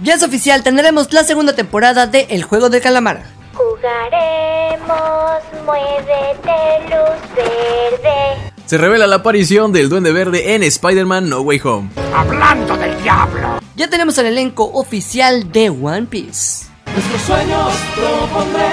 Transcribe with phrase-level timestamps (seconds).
[0.00, 3.24] Ya es oficial, tendremos la segunda temporada de El Juego de Calamar.
[3.52, 8.52] Jugaremos, muévete, luz verde.
[8.64, 11.90] Se revela la aparición del Duende Verde en Spider-Man No Way Home.
[12.14, 13.58] Hablando del diablo.
[13.74, 16.66] Ya tenemos el elenco oficial de One Piece.
[16.92, 18.68] Nuestros sueños propondré,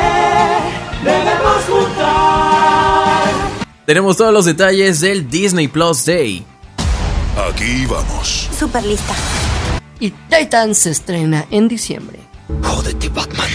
[1.04, 3.24] debemos juntar.
[3.88, 6.46] Tenemos todos los detalles del Disney Plus Day.
[7.50, 8.48] Aquí vamos.
[8.56, 9.16] Super lista.
[10.00, 12.20] Y Titans se estrena en diciembre.
[12.62, 13.50] Jódete, Batman.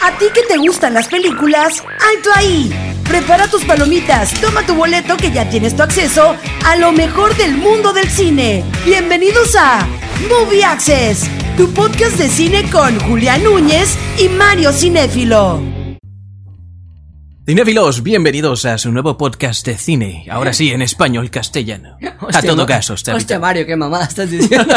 [0.00, 1.82] ¿A ti que te gustan las películas?
[1.82, 2.72] ¡Alto ahí!
[3.04, 7.56] Prepara tus palomitas, toma tu boleto que ya tienes tu acceso a lo mejor del
[7.56, 8.64] mundo del cine.
[8.84, 9.86] Bienvenidos a
[10.28, 15.77] Movie Access, tu podcast de cine con Julián Núñez y Mario Cinéfilo.
[17.48, 20.26] Cinéfilos, bienvenidos a su nuevo podcast de cine.
[20.30, 21.96] Ahora sí, en español castellano.
[22.20, 24.74] a Hostia, todo Ma- caso, está Hostia, Mario, qué mamá estás diciendo.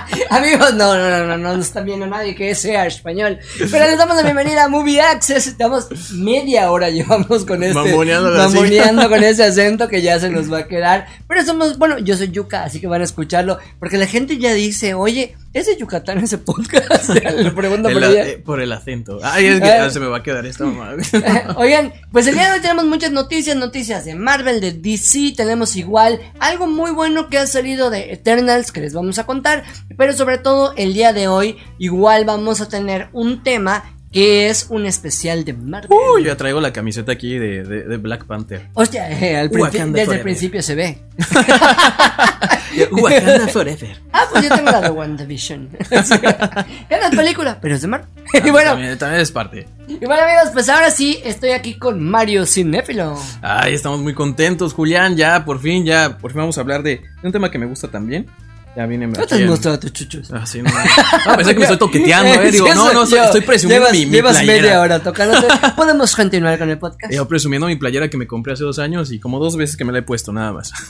[0.30, 3.40] Amigos, no, no, no, no, no nos está viendo nadie que sea español.
[3.58, 5.46] Pero les damos la bienvenida a Movie Access.
[5.46, 7.74] Estamos media hora llevamos con este.
[7.74, 11.06] Mamoneando con ese acento que ya se nos va a quedar.
[11.28, 13.58] Pero somos, bueno, yo soy Yuka, así que van a escucharlo.
[13.78, 17.08] Porque la gente ya dice, oye, ¿es de Yucatán ese podcast?
[17.36, 18.26] Le pregunto por El- ella.
[18.28, 19.18] eh, por el acento.
[19.22, 19.78] Ay, es que Eh.
[19.78, 20.94] ah, se me va a quedar esta mamá.
[21.56, 25.76] Oigan, pues el día de hoy tenemos muchas noticias, noticias de Marvel, de DC, tenemos
[25.76, 29.64] igual algo muy bueno que ha salido de Eternals que les vamos a contar,
[29.96, 34.86] pero sobre todo el día de hoy igual vamos a tener un tema es un
[34.86, 35.90] especial de Marvel.
[36.14, 38.68] Uy, ya traigo la camiseta aquí de, de- de Black Panther.
[38.74, 40.98] Hostia, eh, al Wakanda desde el principio se ve.
[42.90, 43.96] Wakanda Forever.
[44.12, 45.68] Ah, pues yo tengo la de WandaVision.
[46.04, 46.14] Sí.
[46.88, 48.08] es la película, pero es de Marvel.
[48.44, 49.66] y bueno, También, también es parte.
[49.88, 53.18] y bueno amigos, pues ahora sí estoy aquí con Mario Cinéfilo.
[53.42, 55.16] Ay, estamos muy contentos, Julián.
[55.16, 57.88] Ya, por fin, ya, por fin vamos a hablar de un tema que me gusta
[57.88, 58.26] también.
[58.74, 59.10] Ya viene.
[59.12, 60.30] ¿Qué aquí te has mostrado tus chuchos?
[60.32, 60.70] Ah, sí, no.
[60.70, 62.50] No, pensé que me estoy toqueteando, eh.
[62.50, 63.24] Digo, no, no, estoy, yo.
[63.24, 64.62] estoy presumiendo llevas, mi, mi Llevas playera.
[64.62, 65.46] media hora tocándote.
[65.76, 67.12] Podemos continuar con el podcast.
[67.12, 69.84] Yo presumiendo mi playera que me compré hace dos años y como dos veces que
[69.84, 70.72] me la he puesto, nada más.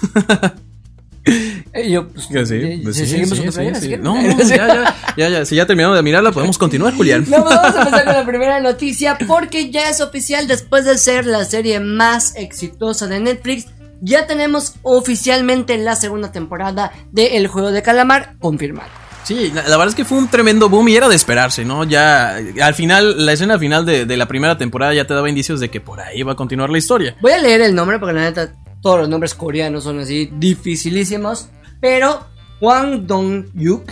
[1.72, 3.96] Eh, yo, pues, sí, eh, pues si sí, seguimos sí, con sí, sí.
[3.96, 5.44] No, no, ya, ya, ya, ya.
[5.44, 7.24] Si ya terminamos de mirarla, podemos continuar, Julián.
[7.28, 10.98] No, pues vamos a empezar con la primera noticia porque ya es oficial después de
[10.98, 13.66] ser la serie más exitosa de Netflix.
[14.04, 18.88] Ya tenemos oficialmente la segunda temporada de El Juego de Calamar confirmada.
[19.24, 21.84] Sí, la, la verdad es que fue un tremendo boom y era de esperarse, ¿no?
[21.84, 25.60] Ya al final, la escena final de, de la primera temporada ya te daba indicios
[25.60, 27.14] de que por ahí va a continuar la historia.
[27.22, 28.52] Voy a leer el nombre porque la neta
[28.82, 31.48] todos los nombres coreanos son así dificilísimos.
[31.80, 32.26] Pero
[32.60, 33.84] Hwang Dong-yuk,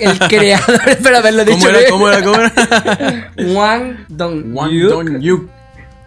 [0.00, 1.78] el creador, espero haberlo dicho ¿Cómo era?
[1.78, 1.90] bien.
[1.90, 2.24] ¿Cómo era?
[2.24, 3.32] ¿Cómo era?
[3.52, 5.50] Wang Dong-yuk, Dong-yuk.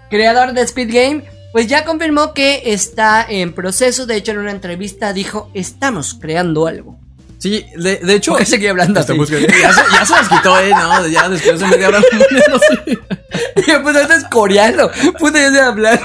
[0.09, 4.05] creador de Speed Game, pues ya confirmó que está en proceso.
[4.05, 6.99] De hecho, en una entrevista dijo: Estamos creando algo.
[7.39, 8.31] Sí, de, de hecho.
[8.31, 9.13] ¿Por qué seguí hablando así?
[9.17, 11.99] Ya, se, ya se las quitó, eh, no, ya después hora.
[11.99, 12.97] así.
[13.55, 14.89] Dije, pues ahorita es coreano.
[15.17, 16.01] Puta, yo sé hablar.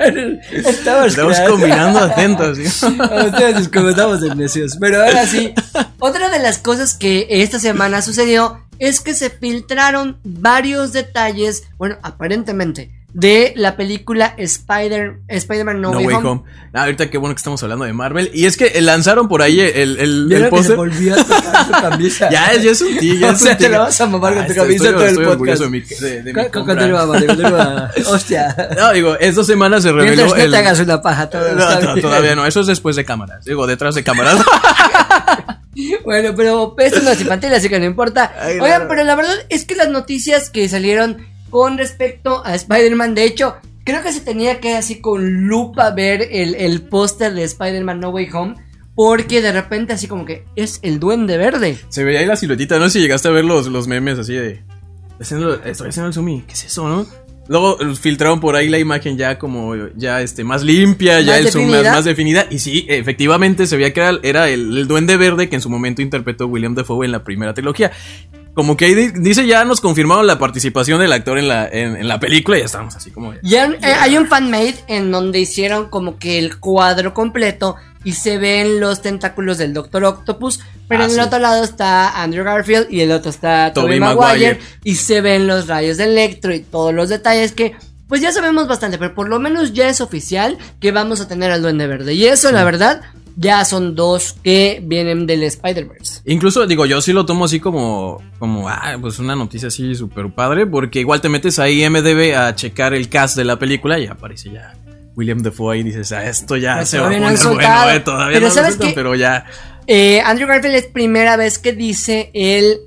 [0.50, 1.16] Estamos,
[1.48, 2.64] combinando acentos, ¿sí?
[3.26, 4.76] Ustedes es como estamos de necios.
[4.80, 5.54] Pero ahora sí,
[6.00, 11.98] otra de las cosas que esta semana sucedió es que se filtraron varios detalles, bueno,
[12.02, 16.28] aparentemente, de la película Spider, Spider-Man No, No Way, Way Home.
[16.30, 16.42] Home.
[16.72, 18.30] Ah, ahorita qué bueno que estamos hablando de Marvel.
[18.32, 20.76] Y es que eh, lanzaron por ahí el, el, el póster.
[20.76, 22.30] volvió a tocar su camisa.
[22.30, 23.72] Ya es, ya es un tío, ya O es sea, un te tío.
[23.72, 25.62] la vas a mamar con tu camisa estoy- todo el podcast.
[25.62, 26.48] de mi, de, de mi.
[26.50, 27.90] Continúa, continúa.
[28.06, 28.68] Hostia.
[28.78, 30.50] No, digo, esta semana se reveló Mientras no el...
[30.50, 33.44] te hagas una paja todo No, no, todavía no, eso es después de cámaras.
[33.44, 34.38] Digo, detrás de cámaras.
[36.04, 38.34] Bueno, pero esto no es infantil, así que no importa.
[38.38, 38.88] Ay, Oigan, no.
[38.88, 43.56] pero la verdad es que las noticias que salieron con respecto a Spider-Man, de hecho,
[43.84, 48.08] creo que se tenía que así con lupa ver el, el póster de Spider-Man No
[48.08, 48.54] Way Home.
[48.94, 51.78] Porque de repente así como que es el duende verde.
[51.88, 52.78] se veía ahí la siluetita.
[52.78, 54.62] No sé si llegaste a ver los, los memes así de.
[55.20, 57.06] Haciendo, estoy haciendo el zoom ¿Qué es eso, no?
[57.48, 61.48] Luego eh, filtraron por ahí la imagen ya como ya este más limpia, ya el
[61.48, 61.92] zoom más, definida.
[61.92, 62.46] más definida.
[62.50, 65.70] Y sí, efectivamente se veía que era, era el, el duende verde que en su
[65.70, 67.92] momento interpretó William Dafoe en la primera trilogía.
[68.54, 71.96] Como que ahí di- dice ya nos confirmaron la participación del actor en la, en,
[71.96, 73.32] en la película y ya estábamos así como...
[73.42, 78.36] Ya eh, hay un fanmade en donde hicieron como que el cuadro completo y se
[78.36, 81.22] ven los tentáculos del Doctor Octopus, pero Ah, en el sí.
[81.22, 84.58] otro lado está Andrew Garfield y el otro está Tobey Maguire.
[84.84, 87.74] y se ven los rayos de Electro y todos los detalles que
[88.08, 91.50] pues ya sabemos bastante, pero por lo menos ya es oficial que vamos a tener
[91.50, 93.00] al Duende Verde y eso la verdad
[93.36, 96.20] ya son dos que vienen del Spider-Verse.
[96.26, 100.30] Incluso, digo, yo sí lo tomo así como, como, ah, pues una noticia así súper
[100.34, 104.06] padre, porque igual te metes ahí MDB a checar el cast de la película y
[104.06, 104.74] aparece ya
[105.14, 108.34] William Defoe y dices, ah, esto ya Pero se va a poner bueno, eh, todavía
[108.38, 109.44] Pero no lo ¿sabes pero ya.
[109.86, 112.78] eh, Andrew Garfield es primera vez que dice el...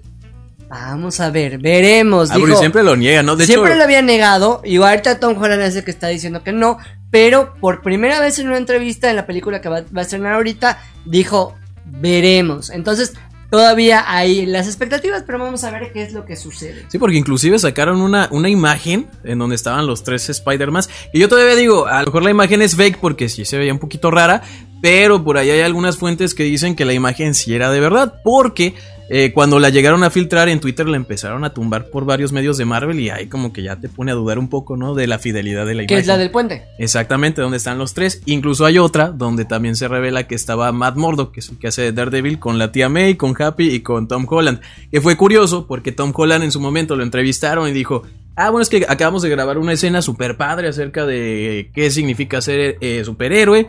[0.68, 2.32] Vamos a ver, veremos.
[2.32, 3.36] Ah, dijo- siempre lo niega, ¿no?
[3.36, 4.62] De siempre hecho, lo había negado.
[4.66, 6.80] Y ahorita Tom Holland es el que está diciendo que no.
[7.12, 10.80] Pero por primera vez en una entrevista en la película que va, a estrenar ahorita,
[11.06, 11.56] dijo,
[11.86, 12.70] veremos.
[12.70, 13.14] Entonces,
[13.50, 16.86] todavía hay las expectativas, pero vamos a ver qué es lo que sucede.
[16.90, 20.84] Sí, porque inclusive sacaron una, una imagen en donde estaban los tres Spider-Man.
[21.14, 23.74] Y yo todavía digo, a lo mejor la imagen es fake porque sí se veía
[23.74, 24.42] un poquito rara.
[24.82, 28.22] Pero por ahí hay algunas fuentes que dicen que la imagen sí era de verdad.
[28.24, 28.76] Porque
[29.10, 32.58] eh, cuando la llegaron a filtrar en Twitter la empezaron a tumbar por varios medios
[32.58, 33.00] de Marvel.
[33.00, 34.96] Y ahí como que ya te pone a dudar un poco, ¿no?
[34.96, 36.00] De la fidelidad de la Que imagen.
[36.00, 36.64] es la del puente.
[36.80, 38.22] Exactamente, donde están los tres.
[38.26, 41.68] Incluso hay otra donde también se revela que estaba Matt Murdock, que es el que
[41.68, 44.62] hace de Daredevil, con la tía May, con Happy y con Tom Holland.
[44.92, 48.04] Que fue curioso porque Tom Holland en su momento lo entrevistaron y dijo.
[48.38, 52.42] Ah, bueno, es que acabamos de grabar una escena super padre acerca de qué significa
[52.42, 53.66] ser eh, superhéroe.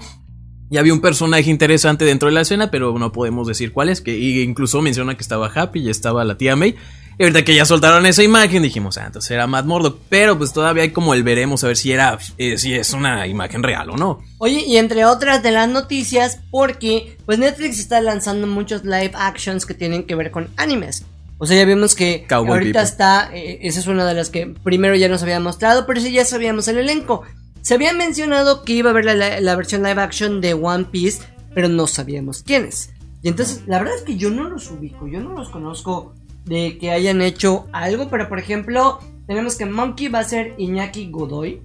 [0.70, 4.00] Y había un personaje interesante dentro de la escena, pero no podemos decir cuál es.
[4.00, 6.76] Que incluso menciona que estaba Happy y estaba la tía May.
[7.18, 10.00] Y ahorita que ya soltaron esa imagen, dijimos, ah, entonces era Matt Murdock.
[10.08, 13.26] Pero pues todavía hay como el veremos a ver si era, eh, si es una
[13.26, 14.20] imagen real o no.
[14.38, 19.64] Oye, y entre otras de las noticias, porque pues Netflix está lanzando muchos live actions
[19.64, 21.04] que tienen que ver con animes.
[21.38, 24.46] O sea, ya vimos que Cowboy ahorita está, eh, esa es una de las que
[24.46, 27.22] primero ya nos había mostrado, pero sí ya sabíamos el elenco.
[27.66, 31.66] Se había mencionado que iba a haber la, versión live action de One Piece, pero
[31.66, 32.94] no sabíamos quiénes.
[33.22, 36.14] Y entonces, la verdad es que yo no los ubico, yo no los conozco
[36.44, 41.10] de que hayan hecho algo, pero por ejemplo, tenemos que Monkey va a ser Iñaki
[41.10, 41.60] Godoy.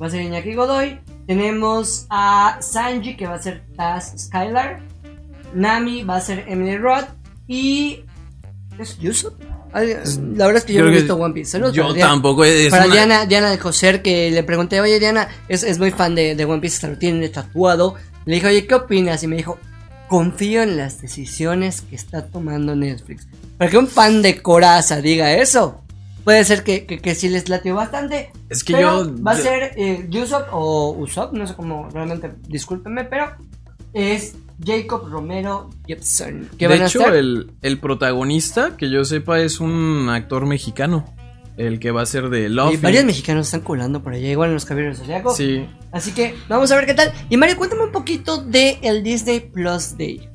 [0.00, 1.00] Va a ser Iñaki Godoy.
[1.26, 4.80] Tenemos a Sanji, que va a ser Taz Skylar.
[5.52, 7.08] Nami va a ser Emily Roth.
[7.46, 8.04] Y.
[8.78, 9.34] ¿Es Yusuf?
[9.80, 11.50] La verdad es que yo Creo no he visto One Piece.
[11.52, 12.10] Saludos yo para Diana.
[12.12, 15.78] tampoco, es para una- Diana, Diana de Coser, que le pregunté, oye Diana, es, es
[15.78, 17.94] muy fan de, de One Piece, hasta lo tiene tatuado.
[18.24, 19.22] Le dije, oye, ¿qué opinas?
[19.22, 19.58] Y me dijo,
[20.08, 23.26] confío en las decisiones que está tomando Netflix.
[23.58, 25.80] Para que un fan de Coraza diga eso,
[26.24, 28.30] puede ser que, que, que sí les latió bastante.
[28.48, 32.30] Es que pero yo- Va a ser eh, Yusop o Usopp, no sé cómo realmente,
[32.48, 33.32] discúlpenme, pero
[33.96, 34.34] es
[34.64, 36.48] Jacob Romero Gibson.
[36.58, 41.04] Que de hecho, el, el protagonista, que yo sepa, es un actor mexicano.
[41.56, 42.82] El que va a ser de Y Love.
[42.82, 45.34] varios mexicanos están colando por allá, igual en los caballeros del Zodiaco.
[45.34, 45.66] Sí.
[45.90, 47.10] Así que vamos a ver qué tal.
[47.30, 50.28] Y Mario, cuéntame un poquito de el Disney Plus Day.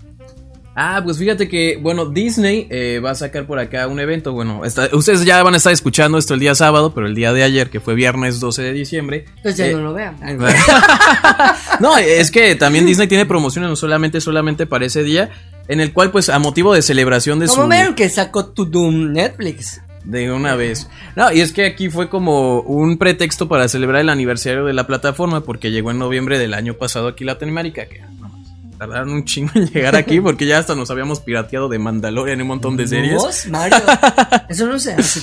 [0.74, 4.32] Ah, pues fíjate que, bueno, Disney eh, va a sacar por acá un evento.
[4.32, 7.34] Bueno, está- ustedes ya van a estar escuchando esto el día sábado, pero el día
[7.34, 9.26] de ayer, que fue viernes 12 de diciembre.
[9.38, 10.16] Entonces ya eh, no lo vean.
[11.80, 15.30] no, es que también Disney tiene promociones, no solamente, solamente para ese día,
[15.68, 17.68] en el cual, pues, a motivo de celebración de su.
[17.68, 19.82] vieron que sacó To Doom Netflix.
[20.04, 20.90] De una vez.
[21.16, 24.88] No, y es que aquí fue como un pretexto para celebrar el aniversario de la
[24.88, 28.02] plataforma, porque llegó en noviembre del año pasado aquí Latinoamérica, que
[28.82, 32.42] tardaron un chingo en llegar aquí, porque ya hasta nos habíamos pirateado de Mandalorian y
[32.42, 33.14] un montón de series.
[33.14, 33.78] ¿Vos, Mario?
[34.50, 35.22] Eso no se no sé.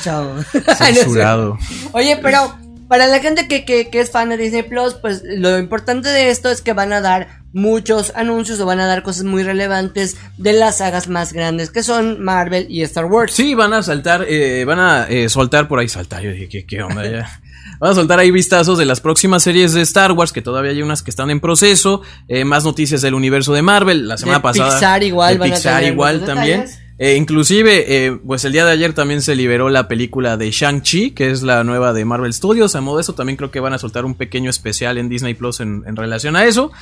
[0.76, 1.58] Censurado.
[1.90, 2.56] Oye, pero
[2.86, 6.30] para la gente que, que, que es fan de Disney Plus, pues lo importante de
[6.30, 10.16] esto es que van a dar muchos anuncios o van a dar cosas muy relevantes
[10.36, 13.34] de las sagas más grandes que son Marvel y Star Wars.
[13.34, 16.64] Sí, van a saltar, eh, van a eh, soltar por ahí, saltar, yo dije, ¿qué,
[16.64, 17.40] qué onda ya?
[17.80, 20.82] Van a soltar ahí vistazos de las próximas series de Star Wars, que todavía hay
[20.82, 24.42] unas que están en proceso, eh, más noticias del universo de Marvel, la semana De
[24.42, 24.70] pasada.
[24.70, 26.60] Pixar igual de van a Pixar tener igual también.
[26.60, 26.82] detalles.
[27.00, 31.12] Eh, inclusive, eh, pues el día de ayer también se liberó la película de Shang-Chi,
[31.12, 32.74] que es la nueva de Marvel Studios.
[32.74, 35.34] A modo de eso, también creo que van a soltar un pequeño especial en Disney
[35.34, 36.72] Plus en, en relación a eso.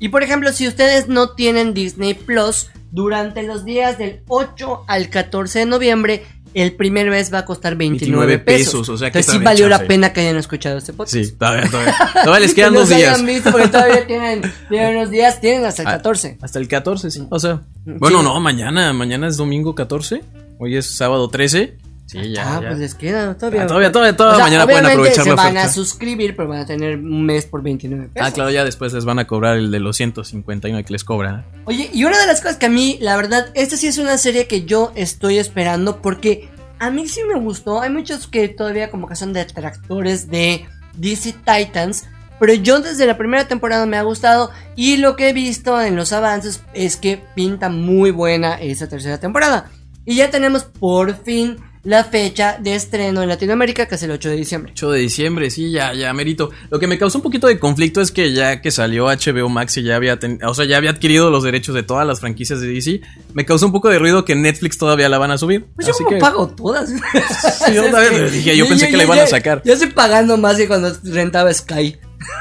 [0.00, 5.10] Y por ejemplo, si ustedes no tienen Disney Plus, durante los días del 8 al
[5.10, 6.24] 14 de noviembre,
[6.54, 8.66] el primer mes va a costar 29, 29 pesos.
[8.74, 9.88] pesos, o sea que Entonces sí valió la chance.
[9.88, 11.12] pena que hayan escuchado este podcast.
[11.14, 13.24] Sí, todavía, todavía, todavía les Que quedan dos días.
[13.24, 16.38] visto porque todavía tienen, tienen unos días, tienen hasta el Ah, 14.
[16.40, 17.22] Hasta el 14, sí.
[17.30, 18.24] O sea, bueno, Sí.
[18.24, 20.22] no, mañana, mañana es domingo 14.
[20.58, 21.76] Hoy es sábado 13.
[22.08, 22.56] Sí, ya.
[22.56, 22.68] ah, ya.
[22.68, 23.64] pues les queda todavía.
[23.64, 26.48] Ah, todavía, todavía, todavía O sea, mañana pueden aprovechar se la van a suscribir, pero
[26.48, 28.26] van a tener un mes por 29 pesos.
[28.26, 31.44] Ah, claro, ya después les van a cobrar el de los 151 que les cobran.
[31.66, 34.16] Oye, y una de las cosas que a mí, la verdad, esta sí es una
[34.16, 36.48] serie que yo estoy esperando porque
[36.78, 37.82] a mí sí me gustó.
[37.82, 42.06] Hay muchos que todavía como que son detractores de DC Titans.
[42.40, 45.96] Pero yo desde la primera temporada me ha gustado y lo que he visto en
[45.96, 49.70] los avances es que pinta muy buena esa tercera temporada.
[50.06, 54.28] Y ya tenemos por fin la fecha de estreno en Latinoamérica, que es el 8
[54.30, 54.72] de diciembre.
[54.72, 56.50] 8 de diciembre, sí, ya, ya, merito.
[56.70, 59.76] Lo que me causó un poquito de conflicto es que ya que salió HBO Max
[59.78, 62.60] y ya había, ten- o sea, ya había adquirido los derechos de todas las franquicias
[62.60, 63.00] de DC,
[63.34, 65.66] me causó un poco de ruido que Netflix todavía la van a subir.
[65.74, 66.90] Pues yo como que, pago todas.
[67.74, 69.62] yo también dije, yo pensé que la iban a sacar.
[69.64, 71.96] Yo estoy pagando más que cuando rentaba Sky.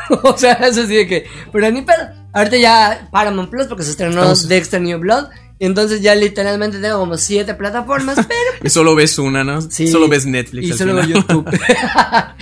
[0.23, 1.25] o sea, eso sí de que.
[1.51, 2.09] Pero ni pedo.
[2.33, 5.25] Ahorita ya Paramount Plus porque se estrenó Estamos- Dexter New Blood.
[5.59, 9.61] Entonces ya literalmente tengo como siete plataformas, pero Y solo ves una, ¿no?
[9.61, 9.87] Sí.
[9.87, 10.67] Solo ves Netflix.
[10.67, 11.07] Y al solo final.
[11.07, 11.49] YouTube.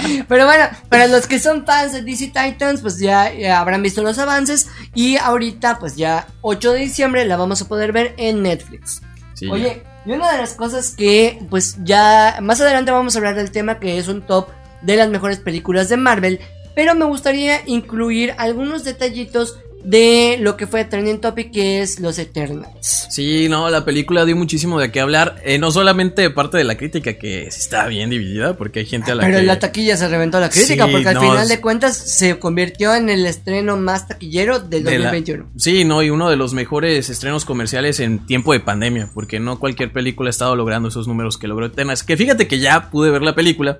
[0.27, 4.03] Pero bueno, para los que son fans de DC Titans, pues ya, ya habrán visto
[4.03, 4.67] los avances.
[4.93, 9.01] Y ahorita, pues ya 8 de diciembre la vamos a poder ver en Netflix.
[9.33, 13.35] Sí, Oye, y una de las cosas que, pues ya más adelante vamos a hablar
[13.35, 14.49] del tema que es un top
[14.81, 16.39] de las mejores películas de Marvel.
[16.75, 22.17] Pero me gustaría incluir algunos detallitos de lo que fue Trending Topic, que es los
[22.19, 23.07] Eternals.
[23.09, 25.41] Sí, no, la película dio muchísimo de qué hablar.
[25.45, 28.85] eh, no solamente de parte de la crítica, que sí está bien dividida, porque hay
[28.85, 29.39] gente a la Pero que.
[29.41, 32.39] en la taquilla se reventó la crítica, Sí, porque al no, final de cuentas se
[32.39, 35.45] convirtió en el estreno más taquillero del de la- 2021.
[35.57, 39.59] Sí, no, y uno de los mejores estrenos comerciales en tiempo de pandemia, porque no
[39.59, 42.03] cualquier película ha estado logrando esos números que logró Eternals.
[42.03, 43.77] Que fíjate que ya pude ver la película.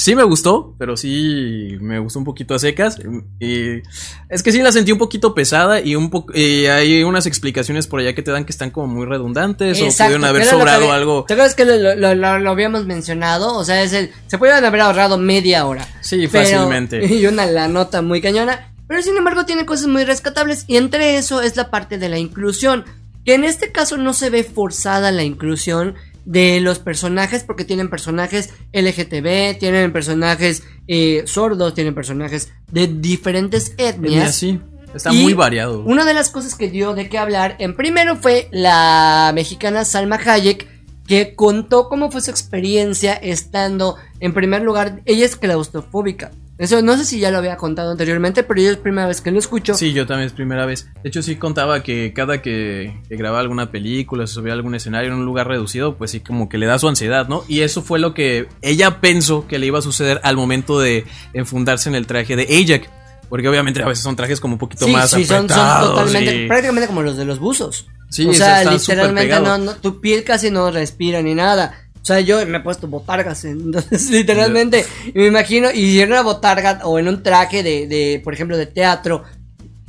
[0.00, 2.98] Sí me gustó, pero sí me gustó un poquito a secas.
[3.40, 3.82] Y
[4.28, 7.86] es que sí la sentí un poquito pesada y un poco y hay unas explicaciones
[7.88, 10.48] por allá que te dan que están como muy redundantes o Exacto, pudieron haber que
[10.48, 11.24] sobrado algo.
[11.26, 13.56] ¿Te acuerdas que lo, lo- lo- lo habíamos mencionado?
[13.56, 15.86] O sea, es el, se pudieron haber ahorrado media hora.
[16.00, 17.04] Sí, Pero- fácilmente.
[17.14, 18.72] Y una la nota muy cañona.
[18.86, 20.64] Pero sin embargo tiene cosas muy rescatables.
[20.68, 22.84] Y entre eso es la parte de la inclusión.
[23.24, 25.96] Que en este caso no se ve forzada la inclusión
[26.28, 27.42] de los personajes.
[27.42, 34.34] Porque tienen personajes LGTB, tienen personajes eh, sordos, tienen personajes de diferentes etnias.
[34.34, 34.60] sí,
[34.94, 35.80] está Y muy variado.
[35.80, 40.16] Una de las cosas que dio de qué hablar, en primero fue la mexicana Salma
[40.16, 40.68] Hayek,
[41.06, 46.30] que contó cómo fue su experiencia estando en primer lugar, ella es claustrofóbica.
[46.58, 49.30] Eso no sé si ya lo había contado anteriormente, pero yo es primera vez que
[49.30, 49.74] lo escucho.
[49.74, 50.88] Sí, yo también es primera vez.
[51.02, 54.74] De hecho, sí contaba que cada que, que grababa alguna película, se subía a algún
[54.74, 57.44] escenario en un lugar reducido, pues sí, como que le da su ansiedad, ¿no?
[57.46, 61.04] Y eso fue lo que ella pensó que le iba a suceder al momento de
[61.32, 62.88] enfundarse en el traje de Ajax.
[63.28, 65.90] Porque obviamente a veces son trajes como un poquito Sí, más sí, son, son apretados
[65.90, 67.86] totalmente, y- prácticamente como los de los buzos.
[68.10, 71.74] Sí, o sea, literalmente no, no, tu piel casi no respira ni nada.
[72.08, 76.80] O sea, yo me he puesto botargas, entonces literalmente me imagino, y en una botarga
[76.84, 79.24] o en un traje de, de, por ejemplo, de teatro,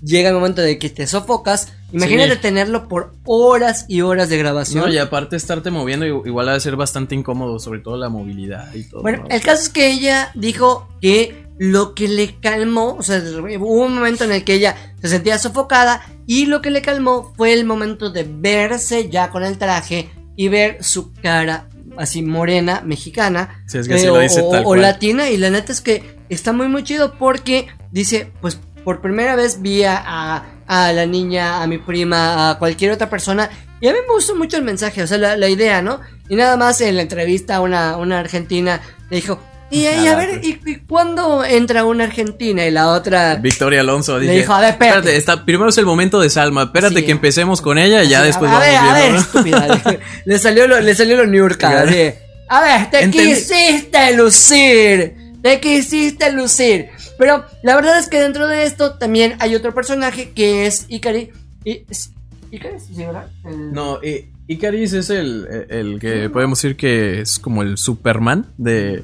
[0.04, 1.72] llega el momento de que te sofocas.
[1.94, 2.42] Imagínate Sí.
[2.42, 4.86] tenerlo por horas y horas de grabación.
[4.86, 8.74] No, y aparte estante moviendo, igual ha de ser bastante incómodo, sobre todo la movilidad
[8.74, 9.02] y todo.
[9.02, 9.30] Bueno, ¿no?
[9.30, 13.22] el caso es que ella dijo que lo que le calmó, o sea,
[13.60, 17.34] hubo un momento en el que ella se sentía sofocada y lo que le calmó
[17.38, 21.68] fue el momento de verse ya con el traje y ver su cara
[21.98, 24.82] así morena, mexicana, Sí, es que así lo dice o, tal o cual.
[24.82, 29.36] latina y la neta es que está muy muy chido porque dice, pues por primera
[29.36, 33.50] vez vi a, a- a la niña, a mi prima, a cualquier otra persona
[33.82, 36.00] y a mí me gustó mucho el mensaje, o sea, la, la idea, ¿no?
[36.30, 38.80] Y nada más en la entrevista una, una argentina
[39.10, 39.40] le dijo,
[39.72, 42.66] y, a ver, ¿y, y cuándo entra una argentina?
[42.66, 43.36] Y la otra...
[43.36, 45.16] Victoria Alonso Le dijo, a ver, espérate.
[45.16, 47.06] está, primero es el momento de Salma, espérate Sí.
[47.06, 49.68] que empecemos con ella y ya después a, vamos ver, a ver, viendo, estúpida.
[49.92, 52.12] Le, le salió lo, le salió lo Niurka, así.
[52.50, 55.16] A ver, te quisiste lucir.
[55.42, 56.88] Te quisiste lucir.
[57.18, 61.32] Pero la verdad es que dentro de esto también hay otro personaje que es Ikari.
[61.64, 62.12] Y, es-
[62.52, 62.80] ¿Ikari?
[62.80, 63.28] Sí, ¿verdad?
[63.46, 68.48] El- No, eh, Icaris es el, el que podemos decir que es como el Superman
[68.58, 69.04] de,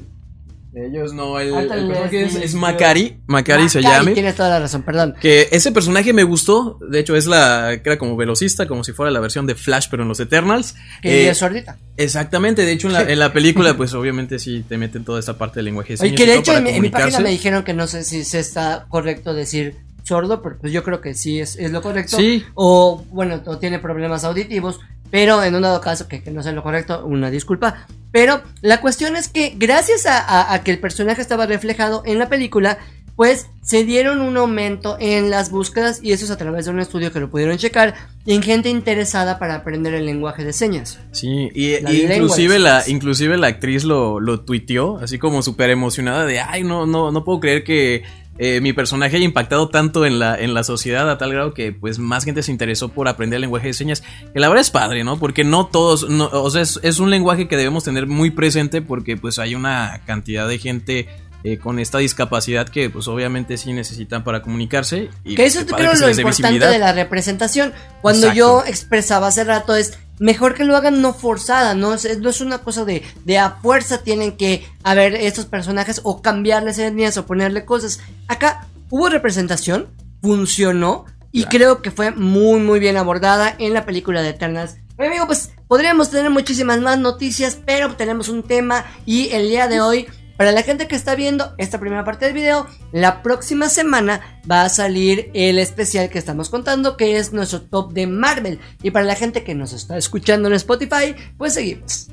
[0.76, 1.12] de ellos.
[1.14, 3.18] No, el, Ahorita el personaje es, es Macari.
[3.26, 4.12] Macari se llama.
[4.12, 5.14] Tienes toda la razón, perdón.
[5.20, 6.78] Que ese personaje me gustó.
[6.88, 9.86] De hecho, es la que era como velocista, como si fuera la versión de Flash,
[9.90, 10.74] pero en los Eternals.
[11.02, 11.78] Que Eh, es sordita.
[11.96, 12.62] exactamente.
[12.62, 15.56] De hecho, en la, en la película, pues obviamente sí te meten toda esta parte
[15.60, 17.72] del lenguaje señas que y de hecho en, mi- en mi página me dijeron que
[17.74, 21.56] no sé si se está correcto decir sordo, pero pues yo creo que sí es,
[21.56, 22.16] es lo correcto.
[22.16, 22.44] Sí.
[22.54, 24.78] O bueno, o tiene problemas auditivos,
[25.10, 27.86] pero en un dado caso que, que no sea lo correcto, una disculpa.
[28.12, 32.18] Pero la cuestión es que gracias a, a- a que el personaje estaba reflejado en
[32.18, 32.78] la película,
[33.14, 36.80] pues se dieron un aumento en las búsquedas y eso es a través de un
[36.80, 37.94] estudio que lo pudieron checar
[38.26, 40.98] en gente interesada para aprender el lenguaje de señas.
[41.12, 45.40] Sí, y, La y lengua inclusive la, inclusive la actriz lo, lo tuiteó, así como
[45.42, 48.02] súper emocionada de ay no, no, no puedo creer que
[48.38, 51.72] eh, mi personaje haya impactado tanto en la, en la sociedad a tal grado que
[51.72, 54.02] pues más gente se interesó por aprender el lenguaje de señas.
[54.32, 55.18] Que la verdad es padre, ¿no?
[55.18, 58.82] Porque no todos, no, o sea, es, es un lenguaje que debemos tener muy presente
[58.82, 61.08] porque pues hay una cantidad de gente
[61.46, 65.10] eh, con esta discapacidad que pues obviamente sí necesitan para comunicarse.
[65.24, 67.72] Y Que eso padre creo que lo importante de la representación.
[68.02, 68.36] Cuando Exacto.
[68.36, 72.40] yo expresaba hace rato es mejor que lo hagan no forzada, no es, no es
[72.40, 77.26] una cosa de, de a fuerza tienen que haber estos personajes o cambiarles etnias o
[77.26, 78.00] ponerle cosas.
[78.26, 79.86] Acá hubo representación,
[80.22, 81.50] funcionó y Claro.
[81.50, 84.78] creo que fue muy muy bien abordada en la película de Eternals.
[84.98, 89.68] Oye, amigo, pues podríamos tener muchísimas más noticias, pero tenemos un tema y el día
[89.68, 93.68] de hoy para la gente que está viendo esta primera parte del video, la próxima
[93.68, 98.60] semana va a salir el especial que estamos contando, que es nuestro top de Marvel.
[98.82, 102.08] Y para la gente que nos está escuchando en Spotify, pues seguimos.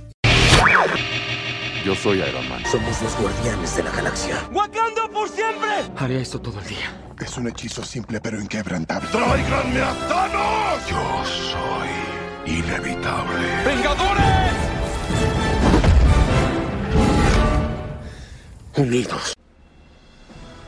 [1.84, 2.64] Yo soy Iron Man.
[2.66, 4.38] Somos los guardianes de la galaxia.
[4.54, 5.70] ¡Wakanda por siempre!
[5.98, 7.14] Haré esto todo el día.
[7.20, 9.10] Es un hechizo simple pero inquebrantable.
[9.10, 10.90] ¡Tráiganme a Thanos!
[10.90, 13.48] Yo soy inevitable.
[13.66, 14.73] ¡Vengadores!
[18.76, 19.34] Unidos.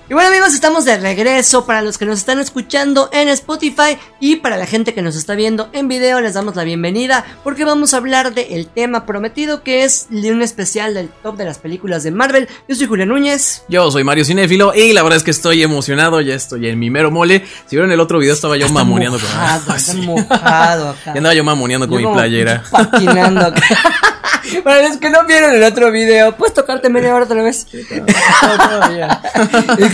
[0.07, 4.35] Y bueno amigos, estamos de regreso para los que nos están escuchando en Spotify y
[4.35, 7.95] para la gente que nos está viendo en video les damos la bienvenida porque vamos
[7.95, 12.03] a hablar del tema prometido que es de un especial del top de las películas
[12.03, 12.47] de Marvel.
[12.69, 13.63] Yo soy Julián Núñez.
[13.67, 16.91] Yo soy Mario Cinéfilo y la verdad es que estoy emocionado, ya estoy en mi
[16.91, 17.43] mero mole.
[17.65, 21.01] Si vieron el otro video estaba yo mamoneando con Mojado, Ah, está mojado acá.
[21.05, 22.63] Ya andaba yo mamoneando con Yo mi como playera.
[22.69, 23.63] Patinando acá.
[24.63, 27.67] Para los que no vieron el otro video, puedes tocarte media hora otra vez.
[27.73, 27.97] es que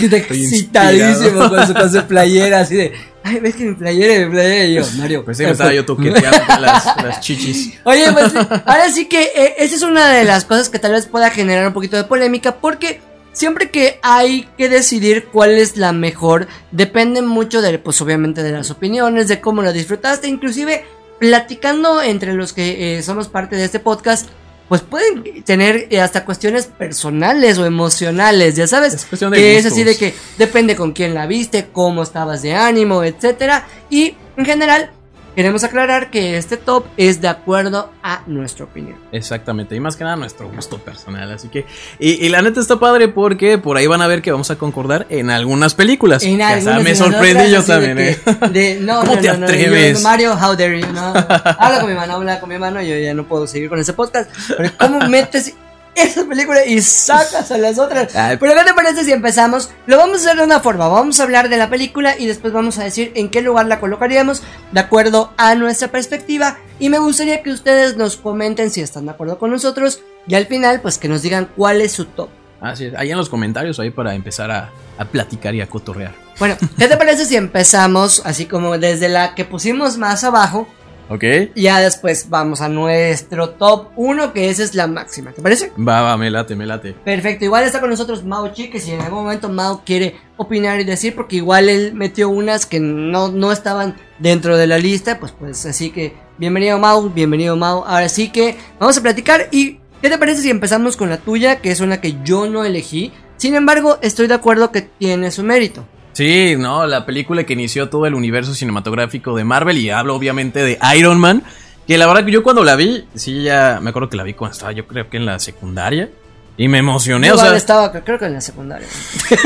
[0.04, 2.92] está Estoy excitadísimo con su, con su playera, así de.
[3.24, 4.64] Ay, ves que mi playera, mi playera.
[4.64, 5.24] Y yo, Mario.
[5.24, 7.74] Pues sí, me estaba yo toqueteando las, las chichis.
[7.84, 11.06] Oye, pues ahora sí que eh, esa es una de las cosas que tal vez
[11.06, 13.00] pueda generar un poquito de polémica porque
[13.32, 18.52] siempre que hay que decidir cuál es la mejor depende mucho de, pues obviamente de
[18.52, 20.84] las opiniones, de cómo lo disfrutaste, inclusive
[21.18, 24.28] platicando entre los que eh, somos parte de este podcast.
[24.72, 28.94] Pues pueden tener eh, hasta cuestiones personales o emocionales, ya sabes.
[28.94, 32.40] Es cuestión de que es así de que depende con quién la viste, cómo estabas
[32.40, 33.66] de ánimo, etcétera.
[33.90, 34.90] Y en general,
[35.34, 38.96] queremos aclarar que este top es de acuerdo a nuestra opinión.
[39.12, 41.30] Exactamente, y más que nada nuestro gusto personal.
[41.32, 41.66] Así que,
[41.98, 44.56] y, y la neta está padre porque por ahí van a ver que vamos a
[44.56, 46.22] concordar en algunas películas.
[46.22, 48.18] En algunas me sorprendí yo de también, ¿eh?
[48.50, 49.98] de- no, ¿Cómo no, te no, no, atreves?
[49.98, 51.12] yo, Mario, how dare you, no.
[51.58, 53.92] Habla con mi mano, habla con mi mano, yo ya no puedo seguir con ese
[53.92, 54.30] podcast.
[54.56, 55.54] Pero ¿cómo metes
[55.94, 58.14] esa película y sacas a las otras?
[58.16, 58.36] Ay.
[58.38, 59.70] Pero ¿qué te parece si empezamos?
[59.86, 62.52] Lo vamos a hacer de una forma, vamos a hablar de la película y después
[62.52, 66.58] vamos a decir en qué lugar la colocaríamos de acuerdo a nuestra perspectiva.
[66.78, 70.46] Y me gustaría que ustedes nos comenten si están de acuerdo con nosotros y al
[70.46, 72.28] final pues que nos digan cuál es su top.
[72.60, 76.14] Así es, ahí en los comentarios, ahí para empezar a, a platicar y a cotorrear.
[76.38, 80.68] Bueno, ¿qué te parece si empezamos así como desde la que pusimos más abajo?
[81.08, 81.24] ¿Ok?
[81.54, 85.32] Ya después vamos a nuestro top 1, que esa es la máxima.
[85.32, 85.72] ¿Te parece?
[85.76, 86.92] Va, va, me late, me late.
[86.92, 90.80] Perfecto, igual está con nosotros Mao Chi, que si en algún momento Mao quiere opinar
[90.80, 95.18] y decir, porque igual él metió unas que no, no estaban dentro de la lista,
[95.20, 97.84] pues pues así que bienvenido Mao, bienvenido Mao.
[97.86, 101.56] Ahora sí que vamos a platicar y ¿qué te parece si empezamos con la tuya,
[101.56, 103.12] que es una que yo no elegí?
[103.36, 105.84] Sin embargo, estoy de acuerdo que tiene su mérito.
[106.12, 110.62] Sí, no, la película que inició todo el universo cinematográfico de Marvel y hablo obviamente
[110.62, 111.42] de Iron Man,
[111.86, 114.34] que la verdad que yo cuando la vi, sí, ya me acuerdo que la vi
[114.34, 116.10] cuando estaba yo creo que en la secundaria
[116.56, 118.86] y me emocioné, Yo o sea, estaba, creo que en la secundaria.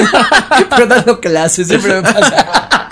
[0.71, 2.89] Pero dando clases, siempre me pasa.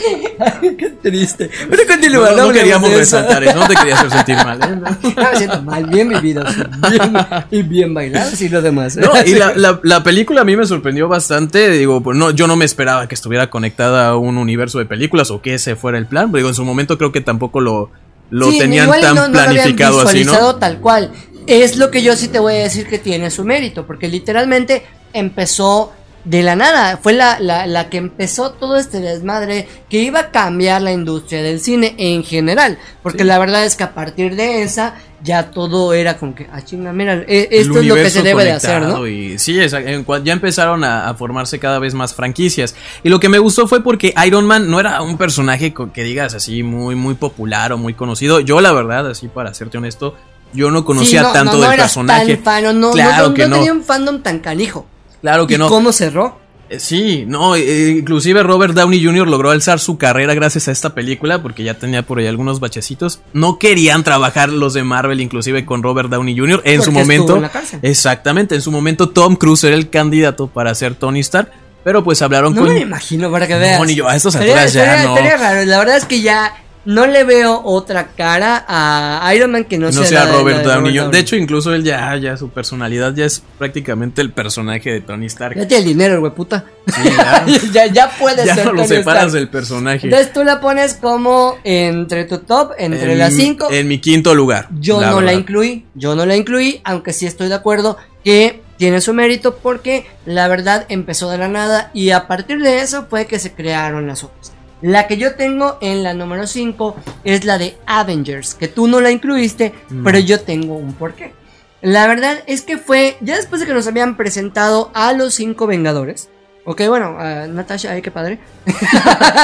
[0.78, 1.50] Qué triste.
[1.68, 4.58] Pero continúa, no, queríamos resaltar eso, no te quería hacer sentir mal.
[4.62, 4.80] ¿eh?
[5.16, 6.44] No me siento mal, bien vivido,
[6.90, 7.12] bien,
[7.50, 8.96] y bien bailado, y lo demás.
[8.96, 9.00] ¿eh?
[9.00, 11.68] No, y la, la- la película a mí me sorprendió bastante.
[11.70, 15.30] Digo, pues no, yo no me esperaba que estuviera conectada a un universo de películas
[15.30, 16.26] o que ese fuera el plan.
[16.30, 17.90] Pero digo, en su momento creo que tampoco lo,
[18.30, 20.56] lo Sí, tenían tan no- no lo habían planificado así, ¿no?
[20.56, 21.12] tal cual.
[21.46, 24.84] Es lo que yo sí te voy a decir que tiene su mérito, porque literalmente
[25.12, 25.92] empezó
[26.24, 26.98] de la nada.
[26.98, 31.42] Fue la, la, la que empezó todo este desmadre que iba a cambiar la industria
[31.42, 32.78] del cine en general.
[33.02, 36.62] Porque la verdad es que a partir de esa ya todo era como que, ah,
[36.64, 39.06] chinga, mira, eh, El esto es lo que se debe de hacer, ¿no?
[39.06, 42.74] Y sí, ya empezaron a, a formarse cada vez más franquicias.
[43.02, 46.34] Y lo que me gustó fue porque Iron Man no era un personaje que digas
[46.34, 48.40] así muy, muy popular o muy conocido.
[48.40, 50.16] Yo, la verdad, así para serte honesto,
[50.52, 52.36] yo no conocía Sí, no, tanto no, no del personaje.
[52.36, 53.56] Tan fan, Claro no, no, que no no.
[53.56, 54.86] tenía un fandom tan canijo.
[55.20, 55.68] Claro que ¿Y no.
[55.68, 56.38] cómo cerró?
[56.68, 59.26] Eh, Sí, no, eh, inclusive Robert Downey Jr.
[59.26, 63.20] logró alzar su carrera gracias a esta película porque ya tenía por ahí algunos bachecitos.
[63.32, 66.62] No querían trabajar los de Marvel inclusive con Robert Downey Jr.
[66.64, 67.34] en su momento.
[67.36, 67.80] en la cárcel.
[67.82, 71.50] Exactamente, en su momento Tom Cruise era el candidato para ser Tony Stark,
[71.82, 73.84] pero pues hablaron No con me lo imagino para que veas.
[73.84, 75.16] ni yo, a estas alturas ya estaría- no.
[75.16, 75.64] estaría raro.
[75.66, 76.54] La verdad es que ya
[76.84, 80.64] no le veo otra cara a Iron Man que no, no sea, sea la Robert
[80.64, 81.10] la de Downey.
[81.12, 85.26] De hecho, incluso él ya, ya su personalidad ya es prácticamente el personaje de Tony
[85.26, 85.56] Stark.
[85.56, 86.64] Ya tiene el dinero, güey puta.
[86.86, 88.64] Sí, ya, ya, ya puede ya ser.
[88.66, 89.32] no lo Tony separas Stark.
[89.34, 90.06] del personaje.
[90.06, 93.68] Entonces tú la pones como entre tu top, entre En las mi- cinco.
[93.70, 94.68] En mi quinto lugar.
[94.80, 99.02] Yo no la incluí, yo no la incluí, aunque sí estoy de acuerdo que tiene
[99.02, 103.26] su mérito porque la verdad empezó de la nada y a partir de eso fue
[103.26, 104.52] que se crearon las otras.
[104.82, 109.00] La que yo tengo en la número 5 es la de Avengers, que tú no
[109.00, 111.34] la incluiste, pero yo tengo un porqué.
[111.82, 115.66] La verdad es que fue ya después de que nos habían presentado a los cinco
[115.66, 116.28] Vengadores.
[116.66, 117.16] Ok, bueno,
[117.48, 118.38] Natasha, ay, qué padre.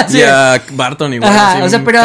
[0.08, 0.18] Sí.
[0.18, 1.30] Y a Barton igual.
[1.32, 2.00] Ajá, así o sea, un pero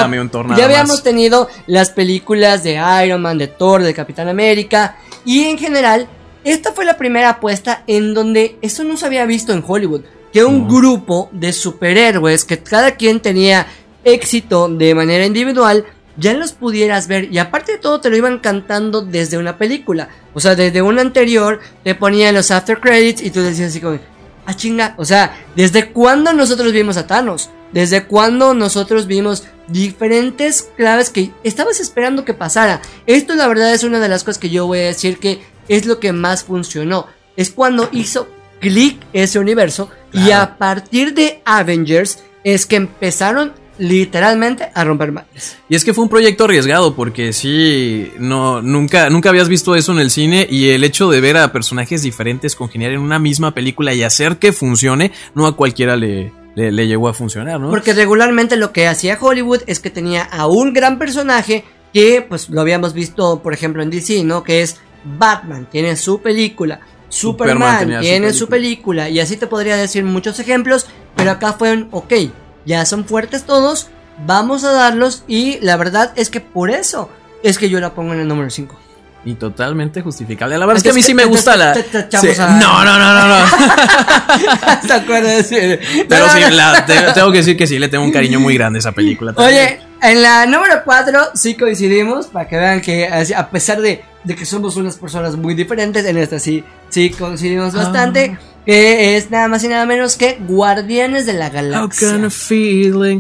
[0.58, 1.04] ya habíamos más.
[1.04, 6.08] tenido las películas de Iron Man, de Thor, de Capitán América y en general
[6.44, 10.44] esta fue la primera apuesta en donde eso no se había visto en Hollywood, que
[10.44, 10.74] un No.
[10.76, 13.68] grupo de superhéroes que cada quien tenía
[14.04, 15.86] éxito de manera individual
[16.18, 20.10] ya los pudieras ver y aparte de todo te lo iban cantando desde una película,
[20.34, 24.00] o sea, desde una anterior te ponían los after credits y tú decías así como,
[24.46, 27.50] ah chinga, o sea, ¿desde cuándo nosotros vimos a Thanos?
[27.72, 32.82] ¿Desde cuándo nosotros vimos diferentes claves que estabas esperando que pasara?
[33.08, 35.86] Esto la verdad es una de las cosas que yo voy a decir que es
[35.86, 37.08] lo que más funcionó.
[37.38, 38.28] Es cuando hizo
[38.60, 45.58] clic ese universo y a partir de Avengers es que empezaron literalmente a romper madres.
[45.68, 49.92] Y es que fue un proyecto arriesgado porque sí, no, nunca, nunca habías visto eso
[49.92, 53.54] en el cine y el hecho de ver a personajes diferentes congeniar en una misma
[53.54, 57.72] película y hacer que funcione, no a cualquiera le, le, le llegó a funcionar, ¿no?
[57.72, 62.50] Porque regularmente lo que hacía Hollywood es que tenía a un gran personaje que pues
[62.50, 64.44] lo habíamos visto por ejemplo en DC, ¿no?
[64.44, 66.82] Que es Batman, tiene su película.
[67.12, 69.10] Superman Superman, tenía su tiene su película.
[69.10, 70.88] Y así te podría decir muchos ejemplos.
[71.16, 72.14] Pero acá fue un, ok,
[72.66, 73.90] ya son fuertes todos.
[74.26, 75.24] Vamos a darlos.
[75.28, 77.10] Y la verdad es que por eso
[77.44, 78.80] es que yo la pongo en el número 5.
[79.24, 80.58] Y totalmente justificable.
[80.58, 81.76] La verdad es que a mí sí me gusta la.
[81.76, 83.46] No, no, no, no, no.
[84.88, 85.48] ¿Te acuerdas?
[86.10, 86.40] Pero sí,
[87.14, 89.34] tengo que decir que sí le tengo un cariño muy grande a esa película.
[89.36, 94.36] Oye, en la número 4 sí coincidimos, para que vean que a pesar de, de
[94.36, 99.48] que somos unas personas muy diferentes, en esta sí, sí coincidimos bastante, que es nada
[99.48, 102.12] más y nada menos que Guardianes de la How Galaxia.
[102.12, 103.20] kind of feeling.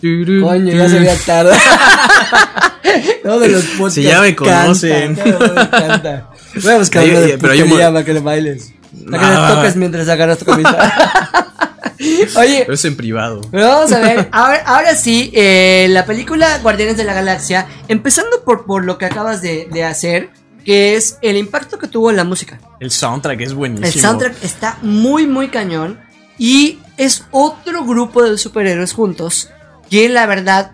[0.00, 1.52] Du, du, Coño, ya se veía tarde.
[3.22, 5.14] Todos los podcasts Si ya me conocen.
[5.14, 6.30] me encanta.
[6.62, 8.72] Voy a buscar uno de pero mo- para que le bailes.
[9.10, 9.48] Para que Ah.
[9.50, 10.78] le toques mientras agarras tu camisa.
[12.36, 13.40] Oye, Pero es en privado.
[13.52, 18.64] vamos a ver, ahora, ahora sí, eh, la película Guardianes de la Galaxia, empezando por,
[18.66, 20.30] por lo que acabas de, de hacer,
[20.64, 22.60] que es el impacto que tuvo en la música.
[22.80, 23.86] El soundtrack es buenísimo.
[23.86, 25.98] El soundtrack está muy, muy cañón
[26.38, 29.50] y es otro grupo de superhéroes juntos
[29.90, 30.72] que la verdad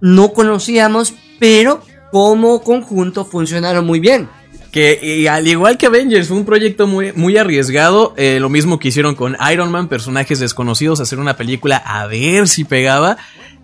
[0.00, 4.28] no conocíamos, pero como conjunto funcionaron muy bien.
[4.76, 8.12] Que y al igual que Avengers, fue un proyecto muy, muy arriesgado.
[8.18, 12.46] eh, lo mismo que hicieron con Iron Man, personajes desconocidos, hacer una película a ver
[12.46, 13.16] si pegaba.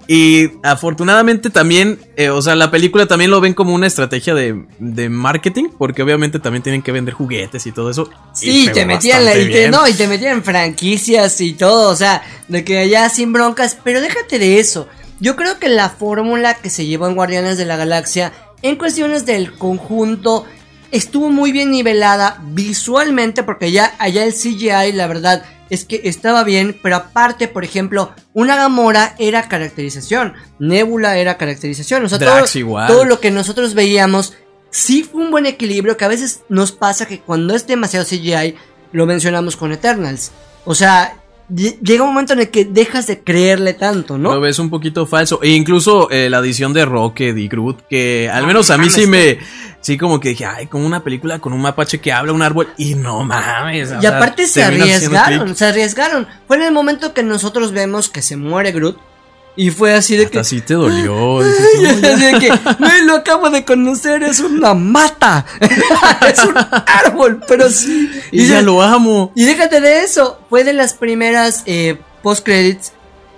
[0.09, 4.65] Y afortunadamente también, eh, o sea, la película también lo ven como una estrategia de,
[4.81, 8.11] de marketing, porque obviamente también tienen que vender juguetes y todo eso.
[8.33, 12.23] Sí, te metían, la- y te, no, y te metían franquicias y todo, o sea,
[12.49, 14.89] de que allá sin broncas, pero déjate de eso.
[15.21, 19.25] Yo creo que la fórmula que se llevó en Guardianes de la Galaxia, en cuestiones
[19.25, 20.47] del conjunto,
[20.93, 26.45] estuvo muy bien nivelada visualmente, porque ya allá el CGI, la verdad, es que estaba
[26.45, 32.45] bien, pero aparte, por ejemplo, una Gamora era caracterización, Nebula era caracterización, o sea, todo,
[32.55, 32.87] igual.
[32.87, 34.35] todo lo que nosotros veíamos
[34.71, 38.55] sí fue un buen equilibrio que a veces nos pasa que cuando es demasiado CGI
[38.93, 40.31] lo mencionamos con Eternals.
[40.65, 41.22] O sea,
[41.55, 44.35] llega un momento en el que dejas de creerle tanto, ¿no?
[44.35, 45.41] Lo ves un poquito falso.
[45.43, 49.07] E incluso eh, la adición de Rocket y Groot, que al menos a mí sí
[49.07, 49.39] me.
[49.81, 52.69] Sí, como que dije, ay, como una película con un mapache que habla, un árbol.
[52.79, 53.93] Y no mames.
[53.99, 56.29] Y sea, aparte se arriesgaron, se arriesgaron.
[56.47, 59.12] Fue en el momento que nosotros vemos que se muere Groot
[59.57, 61.15] y fue así de que Hasta sí te dolió.
[61.15, 62.13] "No, ya".
[62.15, 65.45] así de que, "Güey, lo acabo de conocer, es una mata.
[66.29, 66.55] es un
[66.87, 68.11] árbol, pero sí.
[68.31, 69.33] Y ya lo amo.
[69.35, 72.93] Y déjate de eso, fue de las primeras eh, post-credits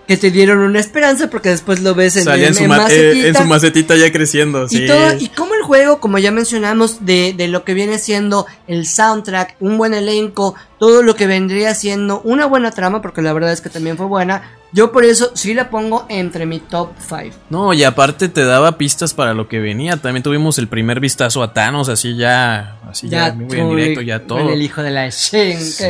[0.07, 2.69] que te dieron una esperanza porque después lo ves en, Salía en, en- su en
[2.69, 3.27] ma- eh, macetita.
[3.29, 4.69] en su macetita ya creciendo.
[4.69, 4.85] Sí.
[4.85, 8.47] Y todo, y como el juego, como ya mencionamos, de, de lo que viene siendo
[8.67, 13.33] el soundtrack, un buen elenco, todo lo que vendría siendo una buena trama, porque la
[13.33, 14.51] verdad es que también fue buena.
[14.73, 17.37] Yo por eso sí la pongo entre mi top 5.
[17.49, 19.97] No, y aparte te daba pistas para lo que venía.
[19.99, 22.77] También tuvimos el primer vistazo a Thanos, así ya.
[22.91, 24.51] Así ya, muy en directo, ya todo.
[24.53, 25.85] El hijo de la Shen, Sí.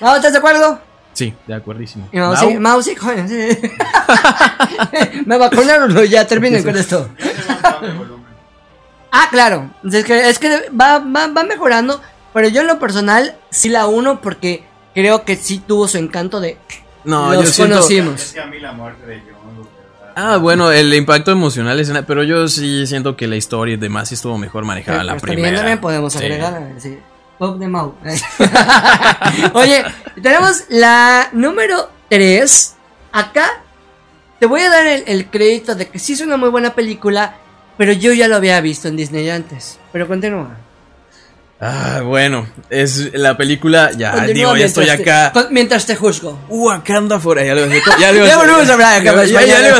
[0.00, 0.80] Vamos, ¿estás de acuerdo?
[1.16, 2.06] Sí, de acuerdísimo.
[2.12, 3.48] Y Mau, Mau, sí, Mau, sí, coño, sí.
[5.24, 7.08] Me vacunaron, ya terminen con esto.
[9.10, 9.70] ah, claro.
[9.90, 12.00] Es que, es que va, va, va mejorando.
[12.34, 14.62] Pero yo en lo personal sí la uno porque
[14.94, 16.58] creo que sí tuvo su encanto de
[17.04, 17.76] No, los yo siento.
[17.76, 18.34] conocimos.
[20.14, 21.90] Ah, bueno, el impacto emocional es.
[22.06, 25.14] Pero yo sí siento que la historia y demás sí estuvo mejor manejada Pero la
[25.16, 25.48] está primera.
[25.48, 26.18] bien, también podemos Sí.
[26.18, 26.54] agregar.
[26.54, 26.98] a ver, sí.
[27.38, 27.94] Pop de Mau.
[29.54, 29.84] Oye,
[30.22, 32.74] tenemos la número 3.
[33.12, 33.46] Acá
[34.40, 37.34] te voy a dar el, el crédito de que sí es una muy buena película,
[37.78, 39.78] pero yo ya lo había visto en Disney antes.
[39.92, 40.56] Pero continúa.
[41.58, 45.32] Ah, bueno, es la película, ya Continúa digo, ya estoy te- acá.
[45.50, 46.38] mientras te juzgo.
[46.50, 47.56] Wakanda Forever.
[47.98, 48.16] Ya lo.
[48.24, 49.60] Ya, Ya volvemos a hablar acá, Ya, pues, ya, ya mañana.
[49.62, 49.78] lo iba a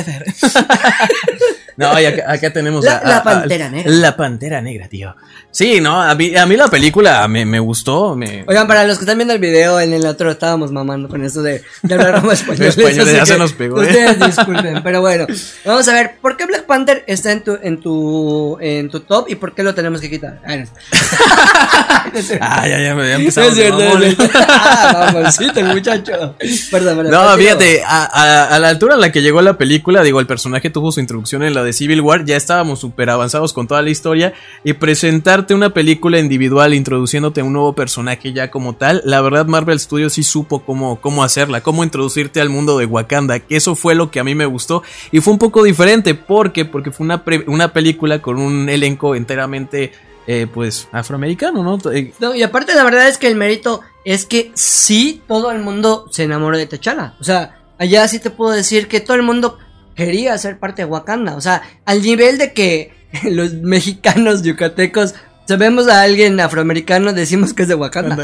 [0.00, 0.24] hacer.
[1.78, 3.90] No, y acá, acá tenemos La- a, a- la a- Pantera Negra.
[3.92, 5.14] La Pantera Negra, tío.
[5.50, 8.14] Sí, no, a mí, a mí la película me, me gustó.
[8.16, 11.24] Me, Oigan, para los que están viendo el video, en el otro estábamos mamando con
[11.24, 12.66] eso de, de hablar español.
[12.66, 13.86] Español, ya se nos pegó, ¿eh?
[13.86, 15.26] Ustedes disculpen, pero bueno.
[15.64, 19.30] Vamos a ver, ¿por qué Black Panther está en tu, en tu, en tu top
[19.30, 20.40] y por qué lo tenemos que quitar?
[20.44, 20.66] Ah, no.
[22.40, 23.50] Ah, ya, ya, me No empezamos.
[23.50, 24.28] es cierto.
[24.34, 26.34] Ah, mamoncito muchacho.
[26.70, 27.12] Perdón, perdón.
[27.12, 30.26] No, fíjate, a, a- a la altura en la que llegó la película, digo, el
[30.26, 33.82] personaje tuvo su introducción en la de Civil War, ya estábamos súper avanzados con toda
[33.82, 39.02] la historia, y presentarte una película individual introduciéndote a un nuevo personaje ya como tal,
[39.04, 43.40] la verdad Marvel Studios sí supo cómo, cómo hacerla, cómo introducirte al mundo de Wakanda,
[43.40, 46.52] que eso fue lo que a mí me gustó, y fue un poco diferente, ¿por
[46.52, 46.64] qué?
[46.64, 49.92] Porque fue una, una película con un elenco enteramente,
[50.26, 51.90] eh, pues, afroamericano, ¿no?
[51.90, 55.60] Eh, No, y aparte la verdad es que el mérito es que sí todo el
[55.60, 57.14] mundo se enamoró de T'Challa.
[57.20, 59.58] O sea, allá sí te puedo decir que todo el mundo
[59.98, 61.34] quería ser parte de Wakanda.
[61.34, 62.92] O sea, al nivel de que
[63.24, 65.14] los mexicanos yucatecos
[65.46, 68.16] sabemos a alguien afroamericano, decimos que es de Wakanda.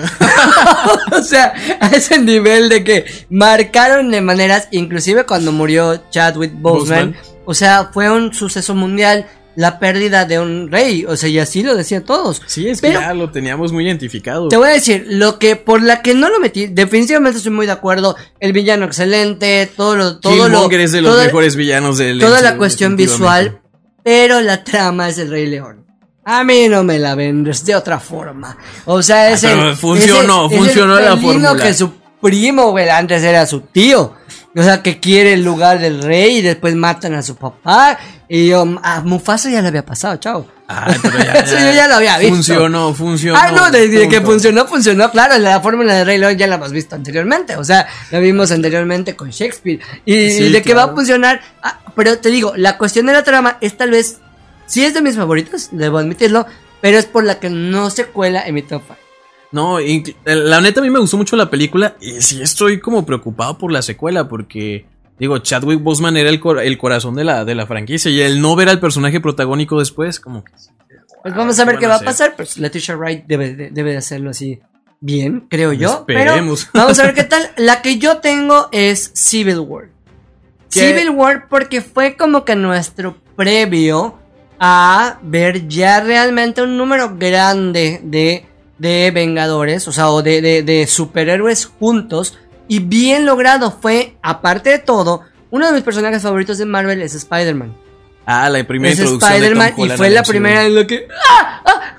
[1.12, 7.12] o sea, a ese nivel de que marcaron de maneras, inclusive cuando murió Chadwick Boseman,
[7.12, 7.40] Boseman.
[7.44, 11.62] o sea, fue un suceso mundial la pérdida de un rey, o sea, y así
[11.62, 12.42] lo decían todos.
[12.46, 14.48] Sí, es que ya lo teníamos muy identificado.
[14.48, 17.66] Te voy a decir, lo que por la que no lo metí, definitivamente estoy muy
[17.66, 18.16] de acuerdo.
[18.40, 22.40] El villano excelente, todo lo, todo lo, es de los toda- mejores villanos del toda
[22.40, 23.60] la cuestión visual,
[24.02, 25.86] pero la trama es el Rey León.
[26.26, 28.56] A mí no me la vendes de otra forma.
[28.86, 31.62] O sea, es Ah, el, funcionó, es el- funcionó es el la fórmula.
[31.62, 34.14] que su primo, güey, antes era su tío.
[34.56, 37.98] O sea, que quiere el lugar del rey y después matan a su papá.
[38.28, 40.46] Y um, a Mufasa ya le había pasado, chao.
[40.66, 42.34] Pero ya, Eso yo ya lo había visto.
[42.34, 43.38] Funcionó, funcionó.
[43.38, 44.32] Ah, no, desde que punto.
[44.32, 47.86] funcionó, funcionó, claro, la fórmula de Rey León ya la hemos visto anteriormente, o sea,
[48.10, 49.80] la vimos anteriormente con Shakespeare.
[50.06, 53.12] Y, Sí, y de que va a funcionar, ah, pero te digo, la cuestión de
[53.12, 54.20] la trama es tal vez,
[54.66, 56.46] sí es de mis favoritos, debo admitirlo,
[56.80, 58.82] pero es por la que no se cuela en mi top.
[59.54, 63.06] No, inclu- la neta a mí me gustó mucho la película y sí estoy como
[63.06, 64.84] preocupado por la secuela porque
[65.18, 68.40] digo, Chadwick Boseman era el, cor- el corazón de la, de la franquicia y el
[68.40, 70.50] no ver al personaje protagónico después como que
[71.22, 73.98] Pues vamos a ver ¿qué va a pasar, pues Letitia Wright debe de, debe de
[73.98, 74.58] hacerlo así
[75.00, 75.88] bien, creo yo.
[76.00, 76.68] Esperemos.
[76.72, 77.48] Pero vamos a ver qué tal.
[77.56, 79.84] La que yo tengo es Civil War.
[80.70, 80.80] ¿Qué?
[80.80, 84.18] Civil War porque fue como que nuestro previo
[84.58, 88.46] a ver ya realmente un número grande de,
[88.84, 92.38] de Vengadores, o sea, o de, de, de superhéroes juntos.
[92.68, 97.14] Y bien logrado fue, aparte de todo, uno de mis personajes favoritos de Marvel es
[97.14, 97.74] Spider-Man.
[98.26, 101.08] Ah, la primera Es introducción Spider-Man y fue la primera en lo que...
[101.30, 101.62] ¡Ah!
[101.64, 101.96] ¡Ah!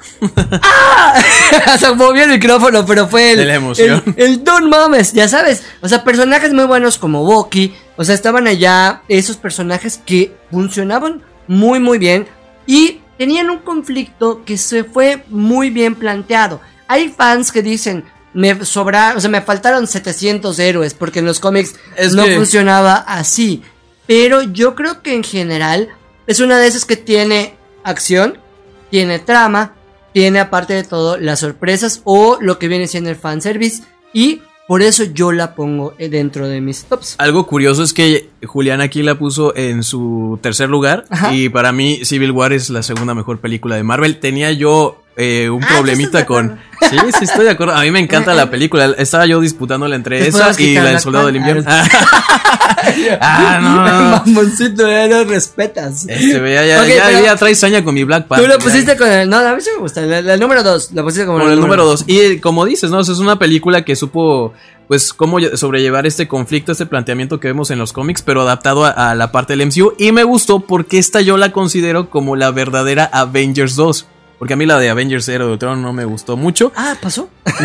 [0.62, 1.78] ¡Ah!
[1.80, 3.48] Se movió el micrófono, pero fue el...
[3.48, 4.04] La emoción.
[4.16, 5.64] El, el Don Mames, ya sabes.
[5.82, 7.76] O sea, personajes muy buenos como Bucky.
[7.96, 12.28] O sea, estaban allá esos personajes que funcionaban muy, muy bien.
[12.66, 16.62] Y tenían un conflicto que se fue muy bien planteado.
[16.88, 18.04] Hay fans que dicen...
[18.34, 22.36] Me sobra, o sea, me faltaron 700 héroes porque en los cómics Es no que-
[22.36, 23.64] funcionaba así.
[24.08, 25.88] Pero yo creo que en general
[26.28, 28.38] es una de esas que tiene acción,
[28.92, 29.74] tiene trama,
[30.14, 33.84] tiene aparte de todo las sorpresas o lo que viene siendo el fanservice.
[34.12, 37.16] Y por eso yo la pongo dentro de mis tops.
[37.20, 41.34] Algo curioso es que Julián aquí la puso en su tercer lugar Ajá.
[41.34, 44.20] y para mí Civil War es la segunda mejor película de Marvel.
[44.20, 46.60] Tenía yo eh, un Ah, ¿tú problemita con...
[46.90, 47.74] Sí, sí estoy de acuerdo.
[47.76, 48.94] A mí me encanta la película.
[48.98, 51.38] Estaba yo disputándola entre esa y la del Soldado del.
[51.38, 51.64] Invierno.
[53.22, 54.24] ah, no, no.
[54.26, 56.06] Mamoncito, ya no respetas.
[56.08, 58.50] Este, ya, ya, ya, ya traes saña con mi Black Tú Panther.
[58.50, 58.64] lo ya.
[58.64, 59.30] pusiste con el.
[59.30, 60.02] No, a mí sí me gusta.
[60.04, 60.92] El, el número 2.
[60.94, 62.06] Lo pusiste como Con el número 2.
[62.08, 63.00] Y como dices, ¿no?
[63.00, 64.54] O sea, es una película que supo,
[64.88, 68.86] pues, cómo lle- sobrellevar este conflicto, este planteamiento que vemos en los cómics, pero adaptado
[68.86, 69.94] a, a la parte del MCU.
[69.98, 74.08] Y me gustó porque esta yo la considero como la verdadera Avengers 2.
[74.38, 76.72] Porque a mí la de Avengers Era de Ultron no me gustó mucho.
[76.76, 77.30] Ah, pasó.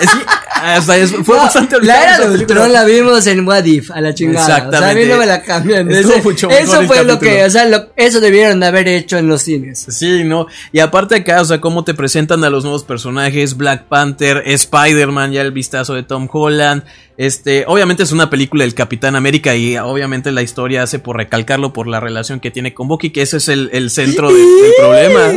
[0.00, 0.18] Sí,
[0.54, 2.34] hasta es- fue No, bastante La era de.
[2.38, 4.44] Ultron la vimos en What If, a la chingada.
[4.44, 5.08] O sea, a mí Exactamente.
[5.08, 5.90] no me la cambian.
[5.90, 9.26] Ese- mucho eso fue lo que, o sea, lo- eso debieron de haber hecho en
[9.26, 9.84] los cines.
[9.88, 10.46] Sí, no.
[10.70, 15.32] Y aparte acá, o sea, cómo te presentan a los nuevos personajes, Black Panther, Spider-Man,
[15.32, 16.84] ya el vistazo de Tom Holland.
[17.16, 21.72] Este, obviamente es una película del Capitán América y obviamente la historia hace por recalcarlo
[21.72, 24.72] por la relación que tiene con Bucky, que ese es el, el centro de- del
[24.78, 25.32] problema.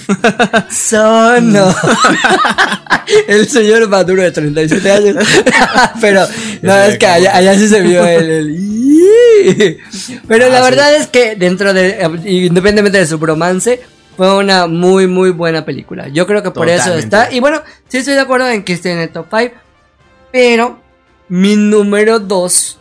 [0.70, 1.74] Sono.
[3.28, 5.16] el señor maduro de 37 años.
[6.00, 6.26] Pero,
[6.62, 8.30] no, es que allá, allá sí se vio el.
[8.30, 9.78] el-
[10.28, 10.70] Pero la Ah, sí.
[10.70, 11.98] verdad es que dentro de.
[12.24, 13.80] Independientemente de su bromance,
[14.16, 16.08] fue una muy, muy buena película.
[16.08, 17.32] Yo creo que por eso está.
[17.32, 19.54] Y bueno, sí estoy de acuerdo en que esté en el top 5.
[20.32, 20.80] Pero
[21.28, 22.76] mi número 2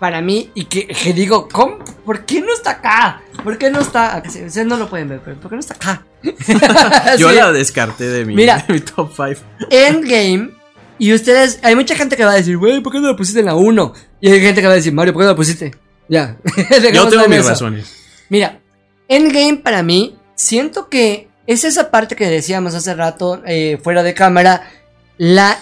[0.00, 1.78] para mí, y que, que digo, ¿cómo?
[2.04, 3.22] ¿por qué no está acá?
[3.44, 4.28] ¿Por qué no está acá?
[4.28, 6.04] Ustedes no lo pueden ver, pero ¿por qué no está acá?
[7.18, 7.36] Yo Sí.
[7.36, 8.64] la descarté de mi, Mira.
[8.68, 9.40] de mi top 5.
[9.70, 10.50] Endgame.
[10.98, 13.40] Y ustedes, hay mucha gente que va a decir, güey, ¿por qué no lo pusiste
[13.40, 13.92] en la 1?
[14.20, 15.74] Y hay gente que va a decir, Mario, ¿por qué no lo pusiste?
[16.08, 16.36] Ya.
[16.92, 17.48] Yo tengo en mis eso.
[17.48, 17.96] razones.
[18.28, 18.60] Mira,
[19.08, 24.14] Endgame para mí, siento que es esa parte que decíamos hace rato, eh, fuera de
[24.14, 24.70] cámara,
[25.18, 25.58] la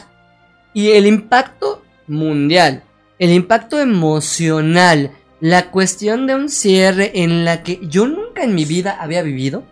[0.75, 2.83] y el impacto mundial,
[3.19, 8.65] el impacto emocional, la cuestión de un cierre en la que yo nunca en mi
[8.67, 9.65] vida había vivido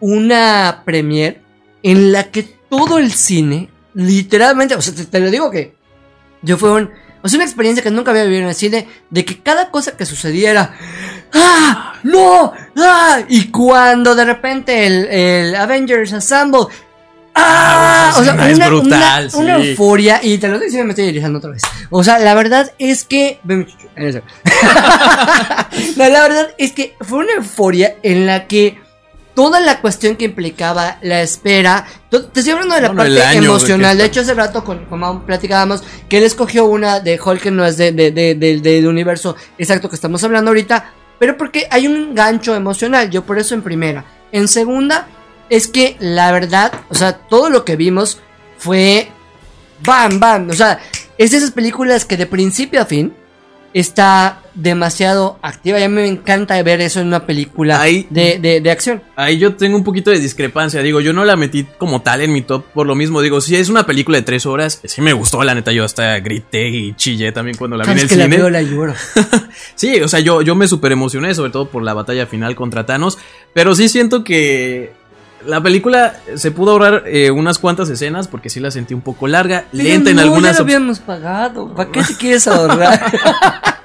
[0.00, 1.40] una premiere
[1.82, 5.74] en la que todo el cine, literalmente, o sea, te, te lo digo que
[6.42, 6.90] yo fue un,
[7.22, 9.96] o sea, una experiencia que nunca había vivido en el cine, de que cada cosa
[9.96, 10.74] que sucedía era,
[11.34, 11.94] ¡ah!
[12.02, 12.52] ¡No!
[12.76, 13.20] ¡ah!
[13.28, 16.60] Y cuando de repente el, el Avengers Assemble,
[17.34, 18.12] ¡ah!
[18.14, 19.70] Ah, O sea, una, brutal, una- una sí.
[19.70, 21.62] euforia, y te lo estoy diciendo, me estoy dirigendo otra vez.
[21.90, 23.38] O sea, la verdad es que.
[25.96, 28.78] No, la verdad es que fue una euforia en la que
[29.36, 31.86] toda la cuestión que implicaba la espera.
[32.10, 33.12] Te estoy hablando de la parte
[33.46, 33.96] emocional.
[33.98, 37.50] De hecho, hace rato con, con Mau platicábamos que él escogió una de Hulk que
[37.52, 40.90] no es de, de- de- del- del universo exacto que estamos hablando ahorita.
[41.20, 43.10] Pero porque hay un gancho emocional.
[43.10, 44.04] Yo por eso en primera.
[44.32, 45.06] En segunda,
[45.50, 48.18] es que la verdad, o sea, todo lo que vimos
[48.58, 49.08] fue
[49.84, 50.50] bam, bam.
[50.50, 50.80] O sea,
[51.18, 53.14] es de esas películas que de principio a fin
[53.74, 55.78] está demasiado activa.
[55.78, 59.02] Y a mí me encanta ver eso en una película Ahí- de, de- de acción.
[59.14, 60.82] Ahí yo tengo un poquito de discrepancia.
[60.82, 63.20] Digo, yo no la metí como tal en mi top por lo mismo.
[63.22, 65.70] Digo, si es una película de tres horas, sí me gustó, la neta.
[65.72, 68.36] Yo hasta grité y chillé también cuando la vi en el que la cine.
[68.38, 68.94] veo la lloro.
[69.74, 72.86] Sí, o sea, yo, yo me super emocioné, sobre todo por la batalla final contra
[72.86, 73.18] Thanos.
[73.52, 74.92] Pero sí siento que
[75.46, 79.28] la película se pudo ahorrar eh, unas cuantas escenas porque sí la sentí un poco
[79.28, 80.52] larga, lenta en no, algunas.
[80.52, 81.74] Ya lo habíamos pagado.
[81.74, 83.00] ¿Para qué te quieres ahorrar?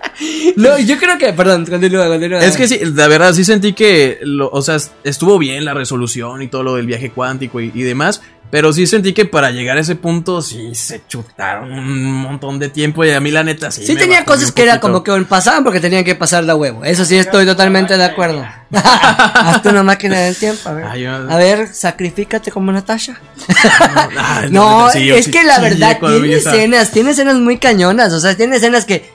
[0.56, 1.34] no, yo creo que.
[1.34, 2.40] Perdón, continúa, continúa.
[2.40, 6.42] Es que sí, la verdad sí sentí que, lo- o sea, estuvo bien la resolución
[6.42, 9.78] y todo lo del viaje cuántico y, y demás, pero sí sentí que para llegar
[9.78, 13.72] a ese punto sí se chutaron un montón de tiempo y a mí la neta
[13.72, 13.86] sí.
[13.86, 16.56] Sí me tenía cosas que era como que pasaban porque tenían que pasar de a
[16.56, 16.84] huevo.
[16.84, 18.46] Eso sí estoy totalmente de acuerdo.
[18.74, 20.68] Hazte una máquina del tiempo.
[20.70, 23.20] A ver, Ay, yo- a ver sacrifícate como Natasha.
[24.50, 28.20] No, sí, yo es sí que la verdad tiene escenas, tiene escenas muy cañonas, o
[28.20, 29.10] sea, tiene escenas que,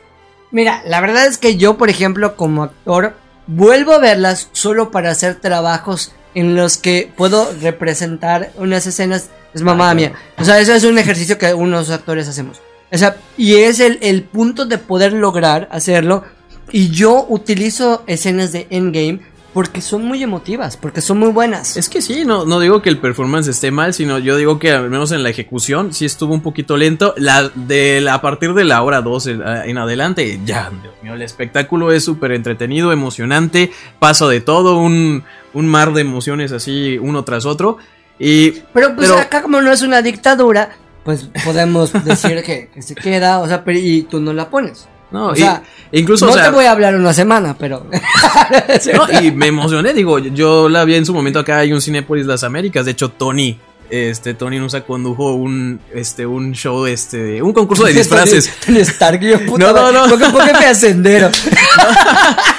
[0.51, 3.15] mira, la verdad es que yo, por ejemplo, como actor,
[3.47, 9.63] vuelvo a verlas solo para hacer trabajos en los que puedo representar unas escenas, es
[9.63, 12.61] mamá mía, o sea, eso es un ejercicio que unos actores hacemos,
[12.93, 16.25] o sea, y es el, el punto de poder lograr hacerlo,
[16.73, 19.21] y yo utilizo escenas de Endgame
[19.57, 21.79] porque son muy emotivas, porque son muy buenas.
[21.79, 24.71] Es que sí, no, no digo que el performance esté mal, sino yo digo que
[24.71, 27.15] al menos en la ejecución sí estuvo un poquito lento.
[27.17, 31.15] La, de, la- a partir de la hora 2 en, en adelante, ya, Dios mío,
[31.15, 36.99] el espectáculo es súper entretenido, emocionante, pasa de todo, un, un mar de emociones así
[37.01, 37.79] uno tras otro.
[38.19, 40.69] Y Pero pues Pero- acá como no es una dictadura,
[41.03, 44.87] pues podemos decir que, que se queda, o sea, pero y tú no la pones.
[45.11, 47.87] No, o y- sea, incluso, no o sea, te voy a hablar una semana, pero...
[48.95, 52.27] No, y me emocioné, digo, yo la vi en su momento acá hay un Cinépolis
[52.27, 53.59] Las Américas, de hecho Tony,
[53.91, 58.53] este Tony Nusa condujo un este un show este un concurso de disfraces.
[58.65, 60.09] Tony Stark, yo puta No, no, no.
[60.09, 61.31] Porque póngame ascendero.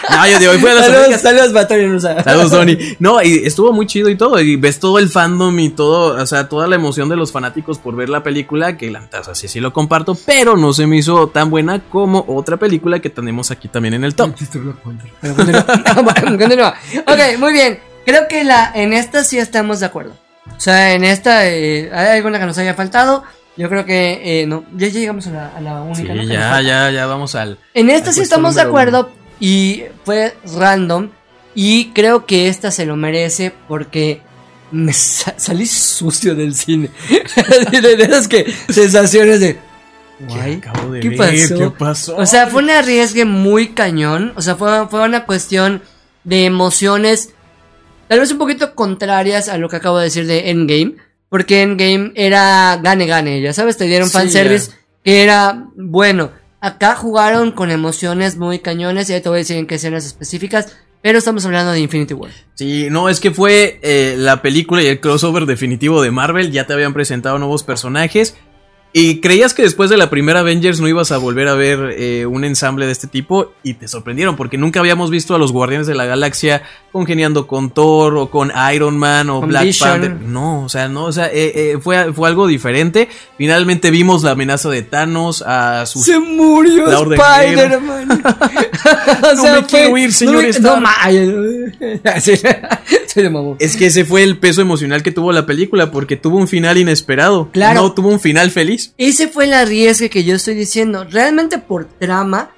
[0.10, 2.24] No, yo digo, hoy fue a Las Saludos, para Tony Nusa.
[2.24, 2.78] Saludos, Tony.
[3.00, 4.40] No, y estuvo muy chido y todo.
[4.40, 7.78] Y ves todo el fandom y todo, o sea, toda la emoción de los fanáticos
[7.78, 8.78] por ver la película.
[8.78, 11.82] Que la o sea, sí, sí lo comparto, pero no se me hizo tan buena
[11.90, 14.34] como otra película que tenemos aquí también en el top.
[17.06, 17.80] Ok, muy bien.
[18.06, 20.16] Creo que la, en esta sí estamos de acuerdo.
[20.55, 23.23] O sea, en esta, eh, ¿hay alguna que nos haya faltado?
[23.57, 26.13] Yo creo que, eh, no, ya llegamos a la, a la Sí, única.
[26.15, 27.57] nos ya, ya, ya vamos al.
[27.73, 31.10] En esta sí estamos de acuerdo y fue random
[31.55, 34.21] y creo que esta se lo merece porque
[34.71, 36.89] me sa- salí sucio del cine.
[37.71, 39.60] de, esas que sensaciones de
[41.01, 41.17] ¿qué ver?
[41.17, 41.57] pasó?
[41.57, 42.15] ¿Qué pasó?
[42.17, 45.81] O sea, fue un arriesgue muy cañón, o sea, fue, fue una cuestión
[46.23, 47.29] de emociones
[48.08, 50.95] tal vez un poquito contrarias a lo que acabo de decir de Endgame,
[51.29, 54.71] porque Endgame era gane gane, ya sabes, te dieron Sí, fanservice
[55.03, 56.31] que era bueno.
[56.60, 60.05] Acá jugaron con emociones muy cañones y ahí te voy a decir en qué escenas
[60.05, 62.31] específicas, pero estamos hablando de Infinity War.
[62.55, 66.51] Sí, no, es que fue eh, la película y el crossover definitivo de Marvel.
[66.51, 68.35] Ya te habían presentado nuevos personajes.
[68.94, 72.25] Y creías que después de la primera Avengers no ibas a volver a ver eh,
[72.25, 75.88] un ensamble de este tipo y te sorprendieron porque nunca habíamos visto a los Guardianes
[75.88, 79.90] de la Galaxia congeniando con Thor o con Iron Man o Con Black Vision.
[79.90, 80.21] Panther.
[80.21, 83.08] No, o sea, no, o sea, eh, eh, fue, fue algo diferente.
[83.38, 86.04] Finalmente vimos la amenaza de Thanos a sus...
[86.04, 88.23] Se murió Spider-Man.
[89.23, 90.81] o No me quiero ir, señor no, Stark.
[90.81, 90.88] no.
[93.60, 96.77] Es que ese fue el peso emocional que tuvo la película porque tuvo un final
[96.77, 97.50] inesperado.
[97.52, 97.81] Claro.
[97.81, 98.77] No tuvo un final feliz.
[98.98, 101.06] Ese fue el arriesgue que yo estoy diciendo.
[101.10, 102.52] Realmente por trama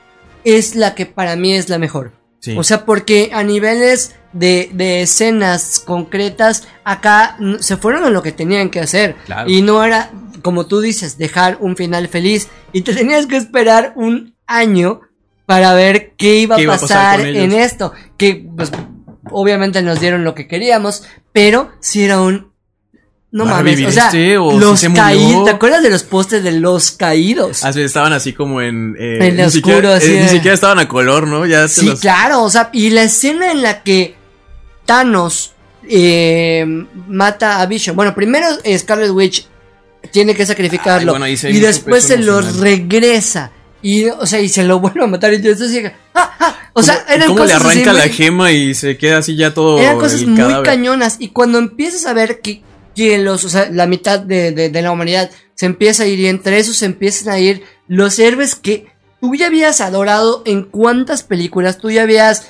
[0.44, 2.14] es la que para mí es la mejor.
[2.40, 2.56] Sí.
[2.58, 8.32] O sea, porque a niveles de, de escenas concretas, acá se fueron a lo que
[8.32, 9.16] tenían que hacer.
[9.26, 9.50] Claro.
[9.50, 10.12] Y no era,
[10.42, 12.48] como tú dices, dejar un final feliz.
[12.72, 15.02] Y te tenías que esperar un año
[15.46, 17.92] para ver qué iba, ¿Qué iba a a pasar en esto.
[18.18, 18.72] Que, pues,
[19.32, 22.49] obviamente nos dieron lo que queríamos, pero si era un...
[23.32, 25.46] No ¿Va a mames, o sea, este o los se caídos.
[25.46, 27.64] ¿Te acuerdas de los postes de los caídos?
[27.64, 28.96] Así estaban así como en.
[29.00, 31.46] eh, En oscuro, siquiera, así eh, de- Ni siquiera estaban a color, ¿no?
[31.46, 34.16] Ya Sí, los- claro, o sea, y la escena en la que
[34.86, 35.54] Thanos
[35.88, 36.66] eh,
[37.08, 37.96] mata a Vision.
[37.96, 39.46] Bueno, primero Scarlet Witch
[40.12, 43.52] tiene que sacrificarlo Ay, bueno, y después se lo regresa.
[43.82, 45.84] Y, o sea, y se lo vuelve a matar y estoy así,
[46.16, 46.56] ¡ah, ah!
[46.74, 49.36] O sea, ¿Cómo- eran ¿Cómo le así arranca la muy- gema y se queda así
[49.36, 49.80] ya todo.
[49.80, 50.66] Eran cosas muy cadáver?
[50.66, 51.16] cañonas.
[51.20, 52.62] Y cuando empiezas a ver que,
[53.18, 56.58] los, o sea, la mitad de, de- la humanidad se empieza a ir y entre
[56.60, 58.88] esos se empiezan a ir los héroes que
[59.22, 62.48] tú ya habías adorado en cuántas películas, tú ya habías,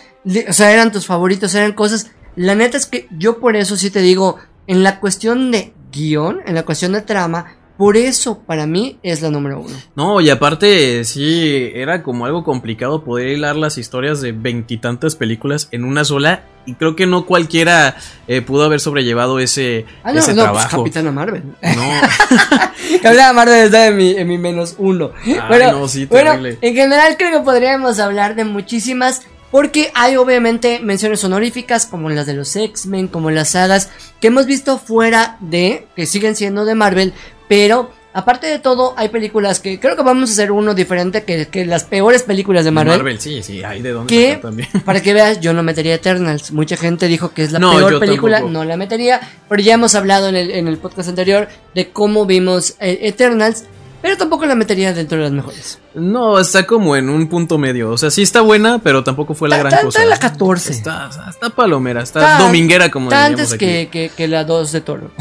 [0.47, 2.11] o sea, eran tus favoritos, eran cosas.
[2.35, 4.37] La neta es que yo por eso sí te digo,
[4.67, 9.21] en la cuestión de guion, en la cuestión de trama, por eso para mí es
[9.21, 9.73] la número uno.
[9.95, 15.69] No, y aparte, sí, era como algo complicado poder hilar las historias de veintitantas películas
[15.71, 16.43] en una sola.
[16.65, 17.95] Y creo que no cualquiera
[18.27, 20.77] eh, pudo haber sobrellevado ese, Ah, no, ese no, pues trabajo.
[20.79, 21.43] Capitana Marvel.
[21.63, 22.01] no,
[23.01, 25.11] Capitana Marvel está en mi, en mi menos uno.
[25.47, 29.21] bueno, no, sí, bueno, en general creo que podríamos hablar de muchísimas.
[29.51, 33.89] Porque hay obviamente menciones honoríficas como las de los X-Men, como las sagas
[34.21, 37.15] que hemos visto fuera de, que siguen siendo de Marvel,
[37.49, 41.47] pero aparte de todo hay películas que creo que vamos a hacer uno diferente que,
[41.47, 42.95] que las peores películas de Marvel.
[42.97, 44.69] Marvel, sí, sí, hay de dónde Que, también.
[44.85, 46.51] para que veas, yo no metería Eternals.
[46.51, 48.53] Mucha gente dijo que es la No, peor película, tampoco.
[48.53, 49.19] no la metería.
[49.49, 53.65] Pero ya hemos hablado en el, en el podcast anterior de cómo vimos eh, Eternals,
[54.01, 55.79] pero tampoco la metería dentro de las mejores.
[55.93, 57.89] No, está como en un punto medio.
[57.91, 59.99] O sea, sí está buena, pero tampoco fue la Está- gran está- cosa.
[59.99, 60.71] está en la 14.
[60.71, 63.57] Está, está palomera, está, Está- dominguera, como Está antes aquí.
[63.65, 65.11] que, que, que la 2 de Toro.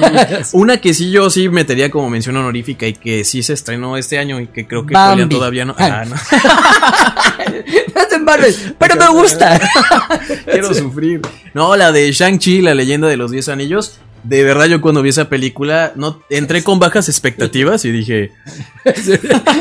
[0.52, 4.18] Una que sí yo sí metería como mención honorífica y que sí se estrenó este
[4.18, 4.94] año y que creo que.
[4.94, 5.74] Julián todavía no.
[5.78, 6.16] Ah, no.
[7.94, 9.58] No es de Marvel, pero me gusta.
[10.44, 11.20] Quiero sufrir.
[11.54, 13.98] No, la de Shang-Chi, la leyenda de los 10 anillos.
[14.24, 18.32] De verdad, yo cuando vi esa película, no entré con bajas expectativas y dije,
[18.84, 18.90] No,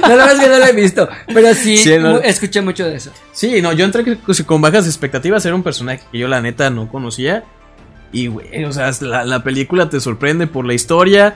[0.01, 2.13] la verdad es que no la he visto, pero sí, Sí, no.
[2.13, 3.11] mu- escuché mucho de eso.
[3.31, 5.45] sí, no, yo entré con bajas expectativas.
[5.45, 7.43] Era un personaje que yo, la neta, no conocía.
[8.11, 11.35] Y, güey, o sea, la, la película te sorprende por la historia.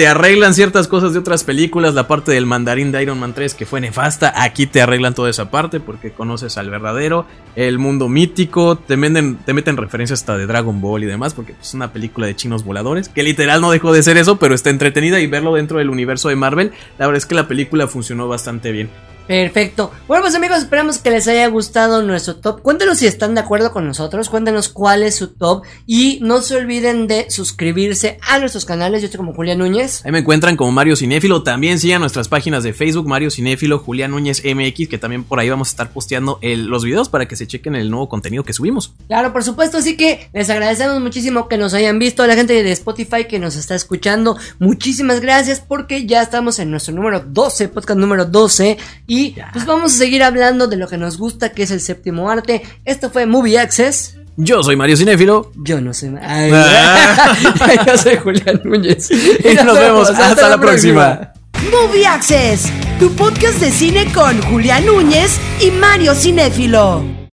[0.00, 1.92] Te arreglan ciertas cosas de otras películas.
[1.92, 4.32] La parte del mandarín de Iron Man 3 que fue nefasta.
[4.34, 7.26] Aquí te arreglan toda esa parte porque conoces al verdadero.
[7.54, 8.76] El mundo mítico.
[8.76, 11.34] Te meten, te meten referencias hasta de Dragon Ball y demás.
[11.34, 13.10] Porque es una película de chinos voladores.
[13.10, 14.38] Que literal no dejó de ser eso.
[14.38, 16.72] Pero está entretenida y verlo dentro del universo de Marvel.
[16.96, 18.88] La verdad es que la película funcionó bastante bien.
[19.30, 19.92] Perfecto.
[20.08, 22.62] Bueno, pues amigos, esperamos que les haya gustado nuestro top.
[22.62, 24.28] Cuéntenos si están de acuerdo con nosotros.
[24.28, 25.62] Cuéntenos cuál es su top.
[25.86, 29.02] Y no se olviden de suscribirse a nuestros canales.
[29.02, 30.04] Yo estoy como Julián Núñez.
[30.04, 31.44] Ahí me encuentran como Mario Cinéfilo.
[31.44, 35.48] También sigan nuestras páginas de Facebook, Mario Cinéfilo, Julián Núñez MX, que también por ahí
[35.48, 38.52] vamos a estar posteando el- los videos para que se chequen el nuevo contenido que
[38.52, 38.94] subimos.
[39.06, 39.78] Claro, por supuesto.
[39.78, 42.24] Así que les agradecemos muchísimo que nos hayan visto.
[42.24, 44.36] A la gente de Spotify que nos está escuchando.
[44.58, 48.76] Muchísimas gracias porque ya estamos en nuestro número 12, podcast número 12.
[49.06, 49.19] Y
[49.52, 52.62] pues vamos a seguir hablando de lo que nos gusta, que es el séptimo arte.
[52.84, 54.16] Esto fue Movie Access.
[54.36, 55.52] Yo soy Mario Cinéfilo.
[55.56, 56.10] Yo no sé.
[56.22, 57.36] Ay, Ah.
[57.86, 59.10] yo soy Julián Núñez.
[59.44, 60.08] Y nos vemos.
[60.10, 61.32] Hasta la próxima.
[61.70, 67.19] Movie Access, tu podcast de cine con Julián Núñez y Mario Cinéfilo.